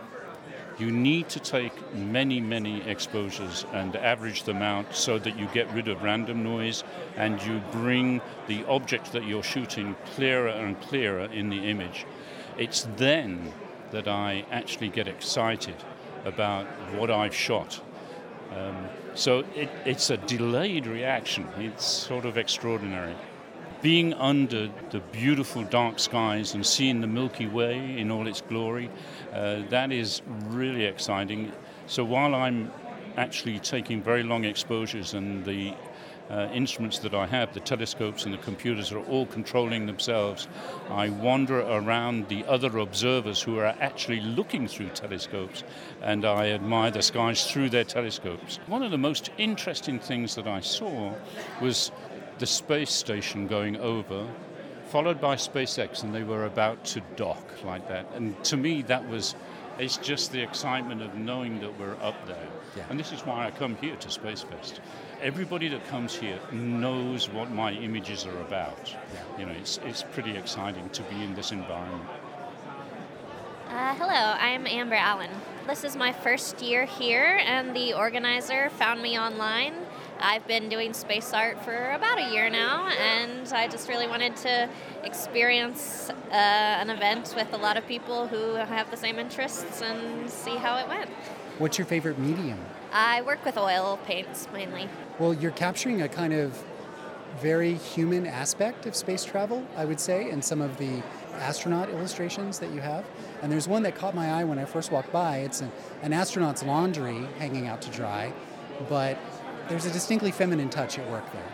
You 0.78 0.90
need 0.90 1.28
to 1.30 1.40
take 1.40 1.74
many, 1.94 2.40
many 2.40 2.80
exposures 2.88 3.66
and 3.74 3.94
average 3.94 4.44
them 4.44 4.62
out 4.62 4.94
so 4.94 5.18
that 5.18 5.38
you 5.38 5.48
get 5.52 5.70
rid 5.74 5.88
of 5.88 6.02
random 6.02 6.42
noise 6.42 6.82
and 7.18 7.42
you 7.42 7.60
bring 7.72 8.22
the 8.46 8.64
object 8.64 9.12
that 9.12 9.26
you're 9.26 9.42
shooting 9.42 9.94
clearer 10.14 10.48
and 10.48 10.80
clearer 10.80 11.26
in 11.26 11.50
the 11.50 11.58
image. 11.58 12.06
It's 12.56 12.88
then 12.96 13.52
that 13.90 14.08
I 14.08 14.44
actually 14.50 14.88
get 14.88 15.08
excited 15.08 15.76
about 16.24 16.66
what 16.96 17.10
I've 17.10 17.34
shot. 17.34 17.80
Um, 18.54 18.88
so 19.14 19.44
it, 19.54 19.68
it's 19.84 20.10
a 20.10 20.16
delayed 20.16 20.86
reaction. 20.86 21.46
It's 21.58 21.84
sort 21.84 22.24
of 22.24 22.38
extraordinary. 22.38 23.14
Being 23.82 24.14
under 24.14 24.70
the 24.90 25.00
beautiful 25.12 25.62
dark 25.64 25.98
skies 25.98 26.54
and 26.54 26.66
seeing 26.66 27.00
the 27.00 27.06
Milky 27.06 27.46
Way 27.46 27.98
in 27.98 28.10
all 28.10 28.26
its 28.26 28.40
glory, 28.40 28.90
uh, 29.32 29.62
that 29.70 29.92
is 29.92 30.22
really 30.48 30.84
exciting. 30.84 31.52
So 31.86 32.04
while 32.04 32.34
I'm 32.34 32.72
actually 33.16 33.58
taking 33.58 34.02
very 34.02 34.22
long 34.22 34.44
exposures 34.44 35.14
and 35.14 35.44
the 35.44 35.74
uh, 36.30 36.48
instruments 36.52 36.98
that 37.00 37.14
I 37.14 37.26
have, 37.26 37.54
the 37.54 37.60
telescopes 37.60 38.24
and 38.24 38.34
the 38.34 38.38
computers 38.38 38.92
are 38.92 39.00
all 39.00 39.26
controlling 39.26 39.86
themselves. 39.86 40.48
I 40.90 41.08
wander 41.08 41.60
around 41.60 42.28
the 42.28 42.44
other 42.46 42.78
observers 42.78 43.40
who 43.42 43.58
are 43.58 43.74
actually 43.80 44.20
looking 44.20 44.68
through 44.68 44.90
telescopes 44.90 45.64
and 46.02 46.24
I 46.24 46.50
admire 46.50 46.90
the 46.90 47.02
skies 47.02 47.50
through 47.50 47.70
their 47.70 47.84
telescopes. 47.84 48.58
One 48.66 48.82
of 48.82 48.90
the 48.90 48.98
most 48.98 49.30
interesting 49.38 49.98
things 49.98 50.34
that 50.34 50.46
I 50.46 50.60
saw 50.60 51.14
was 51.60 51.90
the 52.38 52.46
space 52.46 52.92
station 52.92 53.46
going 53.46 53.76
over, 53.76 54.26
followed 54.86 55.20
by 55.20 55.36
SpaceX, 55.36 56.02
and 56.02 56.14
they 56.14 56.22
were 56.22 56.44
about 56.44 56.84
to 56.86 57.00
dock 57.16 57.44
like 57.64 57.88
that. 57.88 58.06
And 58.14 58.42
to 58.44 58.56
me, 58.56 58.82
that 58.82 59.08
was. 59.08 59.34
It's 59.78 59.96
just 59.96 60.32
the 60.32 60.42
excitement 60.42 61.02
of 61.02 61.14
knowing 61.14 61.60
that 61.60 61.78
we're 61.78 61.96
up 62.02 62.26
there. 62.26 62.48
Yeah. 62.76 62.84
And 62.90 62.98
this 62.98 63.12
is 63.12 63.20
why 63.20 63.46
I 63.46 63.50
come 63.50 63.76
here 63.76 63.96
to 63.96 64.10
Space 64.10 64.42
Fest 64.42 64.80
everybody 65.20 65.68
that 65.68 65.84
comes 65.88 66.14
here 66.14 66.38
knows 66.52 67.28
what 67.28 67.50
my 67.50 67.72
images 67.72 68.26
are 68.26 68.40
about. 68.40 68.94
You 69.38 69.46
know, 69.46 69.52
it's, 69.52 69.78
it's 69.84 70.02
pretty 70.02 70.36
exciting 70.36 70.88
to 70.90 71.02
be 71.04 71.22
in 71.22 71.34
this 71.34 71.52
environment. 71.52 72.08
Uh, 73.68 73.94
hello, 73.96 74.34
I'm 74.38 74.66
Amber 74.66 74.94
Allen. 74.94 75.30
This 75.66 75.84
is 75.84 75.96
my 75.96 76.12
first 76.12 76.62
year 76.62 76.86
here, 76.86 77.40
and 77.44 77.76
the 77.76 77.92
organizer 77.92 78.70
found 78.70 79.02
me 79.02 79.18
online 79.18 79.74
I've 80.20 80.46
been 80.46 80.68
doing 80.68 80.92
space 80.92 81.32
art 81.32 81.64
for 81.64 81.90
about 81.90 82.18
a 82.18 82.30
year 82.32 82.50
now, 82.50 82.88
and 82.88 83.46
I 83.52 83.68
just 83.68 83.88
really 83.88 84.06
wanted 84.06 84.36
to 84.36 84.68
experience 85.04 86.10
uh, 86.10 86.34
an 86.34 86.90
event 86.90 87.34
with 87.36 87.52
a 87.52 87.56
lot 87.56 87.76
of 87.76 87.86
people 87.86 88.26
who 88.26 88.54
have 88.54 88.90
the 88.90 88.96
same 88.96 89.18
interests 89.18 89.80
and 89.80 90.28
see 90.28 90.56
how 90.56 90.76
it 90.78 90.88
went. 90.88 91.10
What's 91.58 91.78
your 91.78 91.86
favorite 91.86 92.18
medium? 92.18 92.58
I 92.92 93.22
work 93.22 93.44
with 93.44 93.56
oil 93.56 93.98
paints 94.04 94.48
mainly. 94.52 94.88
Well, 95.18 95.34
you're 95.34 95.52
capturing 95.52 96.02
a 96.02 96.08
kind 96.08 96.32
of 96.32 96.64
very 97.40 97.74
human 97.74 98.26
aspect 98.26 98.86
of 98.86 98.96
space 98.96 99.24
travel, 99.24 99.64
I 99.76 99.84
would 99.84 100.00
say, 100.00 100.30
in 100.30 100.42
some 100.42 100.60
of 100.60 100.76
the 100.78 101.02
astronaut 101.34 101.90
illustrations 101.90 102.58
that 102.58 102.70
you 102.72 102.80
have. 102.80 103.04
And 103.42 103.52
there's 103.52 103.68
one 103.68 103.82
that 103.84 103.94
caught 103.94 104.14
my 104.14 104.32
eye 104.32 104.44
when 104.44 104.58
I 104.58 104.64
first 104.64 104.90
walked 104.90 105.12
by. 105.12 105.38
It's 105.38 105.60
an, 105.60 105.70
an 106.02 106.12
astronaut's 106.12 106.64
laundry 106.64 107.26
hanging 107.38 107.68
out 107.68 107.80
to 107.82 107.90
dry, 107.90 108.32
but 108.88 109.18
there's 109.68 109.86
a 109.86 109.90
distinctly 109.90 110.30
feminine 110.30 110.70
touch 110.70 110.98
at 110.98 111.08
work 111.10 111.30
there. 111.32 111.44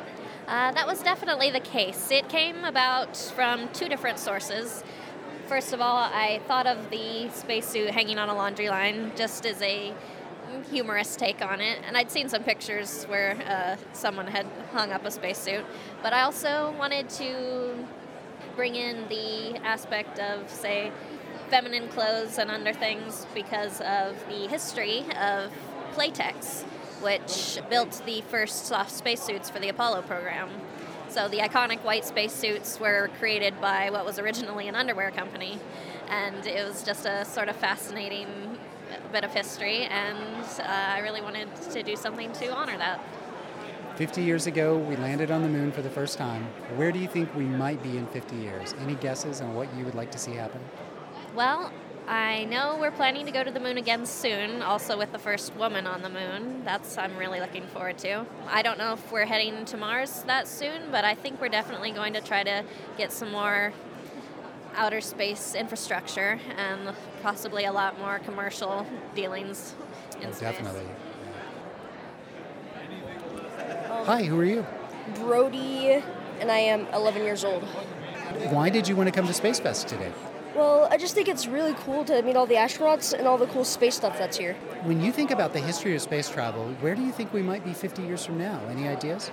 Uh, 0.46 0.72
that 0.72 0.86
was 0.86 1.02
definitely 1.02 1.50
the 1.50 1.60
case. 1.60 2.10
It 2.10 2.28
came 2.28 2.64
about 2.64 3.16
from 3.16 3.68
two 3.72 3.88
different 3.88 4.18
sources. 4.18 4.84
First 5.46 5.72
of 5.72 5.80
all, 5.80 5.96
I 5.96 6.40
thought 6.46 6.66
of 6.66 6.90
the 6.90 7.30
spacesuit 7.30 7.90
hanging 7.90 8.18
on 8.18 8.28
a 8.28 8.34
laundry 8.34 8.68
line 8.68 9.12
just 9.16 9.46
as 9.46 9.60
a 9.62 9.92
humorous 10.70 11.16
take 11.16 11.42
on 11.42 11.60
it, 11.60 11.78
and 11.86 11.96
I'd 11.96 12.10
seen 12.10 12.28
some 12.28 12.42
pictures 12.42 13.04
where 13.04 13.36
uh, 13.48 13.76
someone 13.92 14.26
had 14.26 14.46
hung 14.72 14.92
up 14.92 15.04
a 15.04 15.10
spacesuit. 15.10 15.64
But 16.02 16.12
I 16.12 16.22
also 16.22 16.74
wanted 16.78 17.08
to 17.10 17.74
bring 18.54 18.76
in 18.76 19.08
the 19.08 19.56
aspect 19.64 20.18
of, 20.18 20.48
say, 20.48 20.92
feminine 21.48 21.88
clothes 21.88 22.38
and 22.38 22.50
underthings 22.50 23.26
because 23.34 23.80
of 23.80 24.16
the 24.28 24.46
history 24.48 25.00
of 25.20 25.52
Playtex 25.94 26.64
which 27.00 27.58
built 27.70 28.02
the 28.06 28.20
first 28.22 28.66
soft 28.66 28.90
spacesuits 28.90 29.50
for 29.50 29.58
the 29.58 29.68
Apollo 29.68 30.02
program. 30.02 30.48
So 31.08 31.28
the 31.28 31.38
iconic 31.38 31.84
white 31.84 32.04
spacesuits 32.04 32.80
were 32.80 33.08
created 33.18 33.60
by 33.60 33.90
what 33.90 34.04
was 34.04 34.18
originally 34.18 34.68
an 34.68 34.74
underwear 34.74 35.10
company, 35.10 35.58
and 36.08 36.46
it 36.46 36.66
was 36.66 36.82
just 36.82 37.06
a 37.06 37.24
sort 37.24 37.48
of 37.48 37.56
fascinating 37.56 38.58
bit 39.12 39.24
of 39.24 39.32
history, 39.32 39.84
and 39.84 40.44
uh, 40.58 40.64
I 40.66 40.98
really 41.00 41.20
wanted 41.20 41.48
to 41.70 41.82
do 41.82 41.94
something 41.94 42.32
to 42.32 42.52
honor 42.52 42.76
that. 42.78 43.00
50 43.96 44.22
years 44.22 44.48
ago, 44.48 44.76
we 44.76 44.96
landed 44.96 45.30
on 45.30 45.42
the 45.42 45.48
moon 45.48 45.70
for 45.70 45.82
the 45.82 45.90
first 45.90 46.18
time. 46.18 46.42
Where 46.74 46.90
do 46.90 46.98
you 46.98 47.06
think 47.06 47.32
we 47.36 47.44
might 47.44 47.80
be 47.80 47.96
in 47.96 48.08
50 48.08 48.34
years? 48.34 48.74
Any 48.80 48.96
guesses 48.96 49.40
on 49.40 49.54
what 49.54 49.72
you 49.76 49.84
would 49.84 49.94
like 49.94 50.10
to 50.10 50.18
see 50.18 50.32
happen? 50.32 50.60
Well, 51.36 51.70
I 52.06 52.44
know 52.44 52.76
we're 52.78 52.90
planning 52.90 53.24
to 53.24 53.32
go 53.32 53.42
to 53.42 53.50
the 53.50 53.60
moon 53.60 53.78
again 53.78 54.04
soon, 54.04 54.60
also 54.60 54.98
with 54.98 55.12
the 55.12 55.18
first 55.18 55.54
woman 55.56 55.86
on 55.86 56.02
the 56.02 56.10
moon. 56.10 56.62
That's 56.62 56.98
I'm 56.98 57.16
really 57.16 57.40
looking 57.40 57.66
forward 57.68 57.96
to. 57.98 58.26
I 58.46 58.60
don't 58.60 58.76
know 58.76 58.92
if 58.92 59.10
we're 59.10 59.24
heading 59.24 59.64
to 59.66 59.78
Mars 59.78 60.22
that 60.26 60.46
soon, 60.46 60.90
but 60.90 61.04
I 61.04 61.14
think 61.14 61.40
we're 61.40 61.48
definitely 61.48 61.92
going 61.92 62.12
to 62.12 62.20
try 62.20 62.42
to 62.42 62.64
get 62.98 63.10
some 63.10 63.32
more 63.32 63.72
outer 64.74 65.00
space 65.00 65.54
infrastructure 65.54 66.38
and 66.58 66.94
possibly 67.22 67.64
a 67.64 67.72
lot 67.72 67.98
more 67.98 68.18
commercial 68.18 68.86
dealings 69.14 69.74
oh, 69.80 70.20
in 70.20 70.28
oh, 70.28 70.32
space. 70.32 70.40
Definitely. 70.40 70.86
Hi, 74.04 74.24
who 74.24 74.38
are 74.38 74.44
you? 74.44 74.66
Brody, 75.14 76.02
and 76.40 76.50
I 76.50 76.58
am 76.58 76.86
11 76.92 77.22
years 77.22 77.44
old. 77.44 77.62
Why 78.50 78.68
did 78.68 78.88
you 78.88 78.96
want 78.96 79.08
to 79.08 79.12
come 79.12 79.26
to 79.26 79.32
Space 79.32 79.58
Fest 79.58 79.88
today? 79.88 80.12
Well, 80.54 80.86
I 80.88 80.98
just 80.98 81.16
think 81.16 81.26
it's 81.26 81.48
really 81.48 81.74
cool 81.74 82.04
to 82.04 82.22
meet 82.22 82.36
all 82.36 82.46
the 82.46 82.54
astronauts 82.54 83.12
and 83.12 83.26
all 83.26 83.36
the 83.36 83.48
cool 83.48 83.64
space 83.64 83.96
stuff 83.96 84.16
that's 84.16 84.36
here. 84.36 84.54
When 84.84 85.00
you 85.00 85.10
think 85.10 85.32
about 85.32 85.52
the 85.52 85.58
history 85.58 85.96
of 85.96 86.02
space 86.02 86.28
travel, 86.28 86.68
where 86.80 86.94
do 86.94 87.02
you 87.02 87.10
think 87.10 87.32
we 87.32 87.42
might 87.42 87.64
be 87.64 87.72
50 87.72 88.02
years 88.02 88.24
from 88.24 88.38
now? 88.38 88.60
Any 88.70 88.86
ideas? 88.86 89.32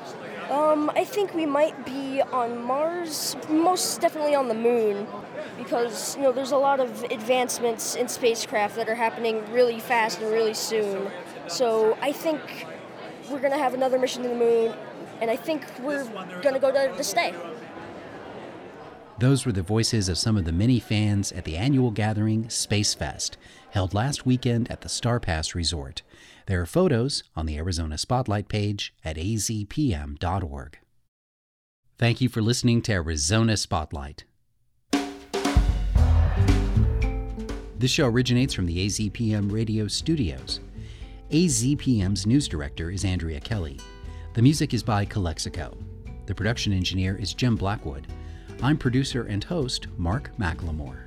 Um, 0.50 0.90
I 0.96 1.04
think 1.04 1.36
we 1.36 1.46
might 1.46 1.86
be 1.86 2.24
on 2.24 2.64
Mars, 2.64 3.36
most 3.50 4.02
definitely 4.02 4.34
on 4.34 4.48
the 4.48 4.56
moon, 4.56 5.06
because 5.60 6.16
you 6.16 6.24
know 6.24 6.32
there's 6.32 6.54
a 6.54 6.58
lot 6.58 6.80
of 6.80 7.04
advancements 7.04 7.94
in 7.96 8.08
spacecraft 8.08 8.76
that 8.76 8.90
are 8.90 8.96
happening 8.96 9.44
really 9.54 9.80
fast 9.80 10.22
and 10.22 10.32
really 10.32 10.56
soon. 10.56 11.12
So 11.48 12.00
I 12.02 12.14
think 12.14 12.66
we're 13.30 13.40
gonna 13.40 13.60
have 13.60 13.76
another 13.76 14.00
mission 14.00 14.24
to 14.24 14.30
the 14.30 14.36
moon, 14.36 14.74
and 15.22 15.30
I 15.30 15.36
think 15.36 15.66
we're 15.82 16.06
gonna 16.42 16.60
go 16.60 16.72
there 16.72 16.92
to 16.92 17.04
stay. 17.04 17.36
Those 19.22 19.46
were 19.46 19.52
the 19.52 19.62
voices 19.62 20.10
of 20.10 20.18
some 20.18 20.36
of 20.36 20.46
the 20.46 20.52
many 20.52 20.80
fans 20.80 21.32
at 21.32 21.46
the 21.46 21.56
annual 21.56 21.92
gathering 21.92 22.50
Space 22.50 22.96
Fest, 22.96 23.38
held 23.70 23.94
last 23.94 24.26
weekend 24.26 24.72
at 24.72 24.82
the 24.82 24.90
Starr 24.90 25.20
Pass 25.20 25.54
Resort. 25.54 26.02
There 26.48 26.60
are 26.60 26.66
photos 26.66 27.22
on 27.36 27.46
the 27.46 27.56
Arizona 27.60 28.00
Spotlight 28.00 28.48
page 28.48 28.96
at 29.06 29.18
azpm.org. 29.18 30.80
Thank 32.00 32.20
you 32.20 32.30
for 32.30 32.42
listening 32.42 32.82
to 32.82 32.94
Arizona 32.94 33.58
Spotlight. 33.58 34.24
This 37.78 37.92
show 37.92 38.08
originates 38.08 38.56
from 38.56 38.66
the 38.66 38.88
AZPM 38.88 39.52
radio 39.52 39.88
studios. 39.88 40.62
AZPM's 41.30 42.26
news 42.26 42.48
director 42.48 42.90
is 42.90 43.06
Andrea 43.06 43.40
Kelly. 43.40 43.80
The 44.34 44.42
music 44.42 44.74
is 44.74 44.82
by 44.82 45.06
Calexico. 45.06 45.78
The 46.26 46.34
production 46.34 46.74
engineer 46.74 47.16
is 47.18 47.36
Jim 47.36 47.56
Blackwood. 47.56 48.08
I'm 48.64 48.78
producer 48.78 49.24
and 49.24 49.44
host 49.44 49.88
Mark 49.98 50.32
McLemore. 50.38 51.00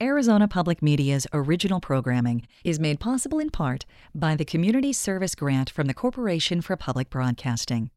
Arizona 0.00 0.46
Public 0.46 0.82
Media's 0.82 1.26
original 1.32 1.80
programming 1.80 2.46
is 2.64 2.78
made 2.78 3.00
possible 3.00 3.38
in 3.38 3.50
part 3.50 3.86
by 4.14 4.36
the 4.36 4.44
Community 4.44 4.92
Service 4.92 5.34
Grant 5.34 5.68
from 5.68 5.86
the 5.86 5.94
Corporation 5.94 6.60
for 6.60 6.76
Public 6.76 7.10
Broadcasting. 7.10 7.90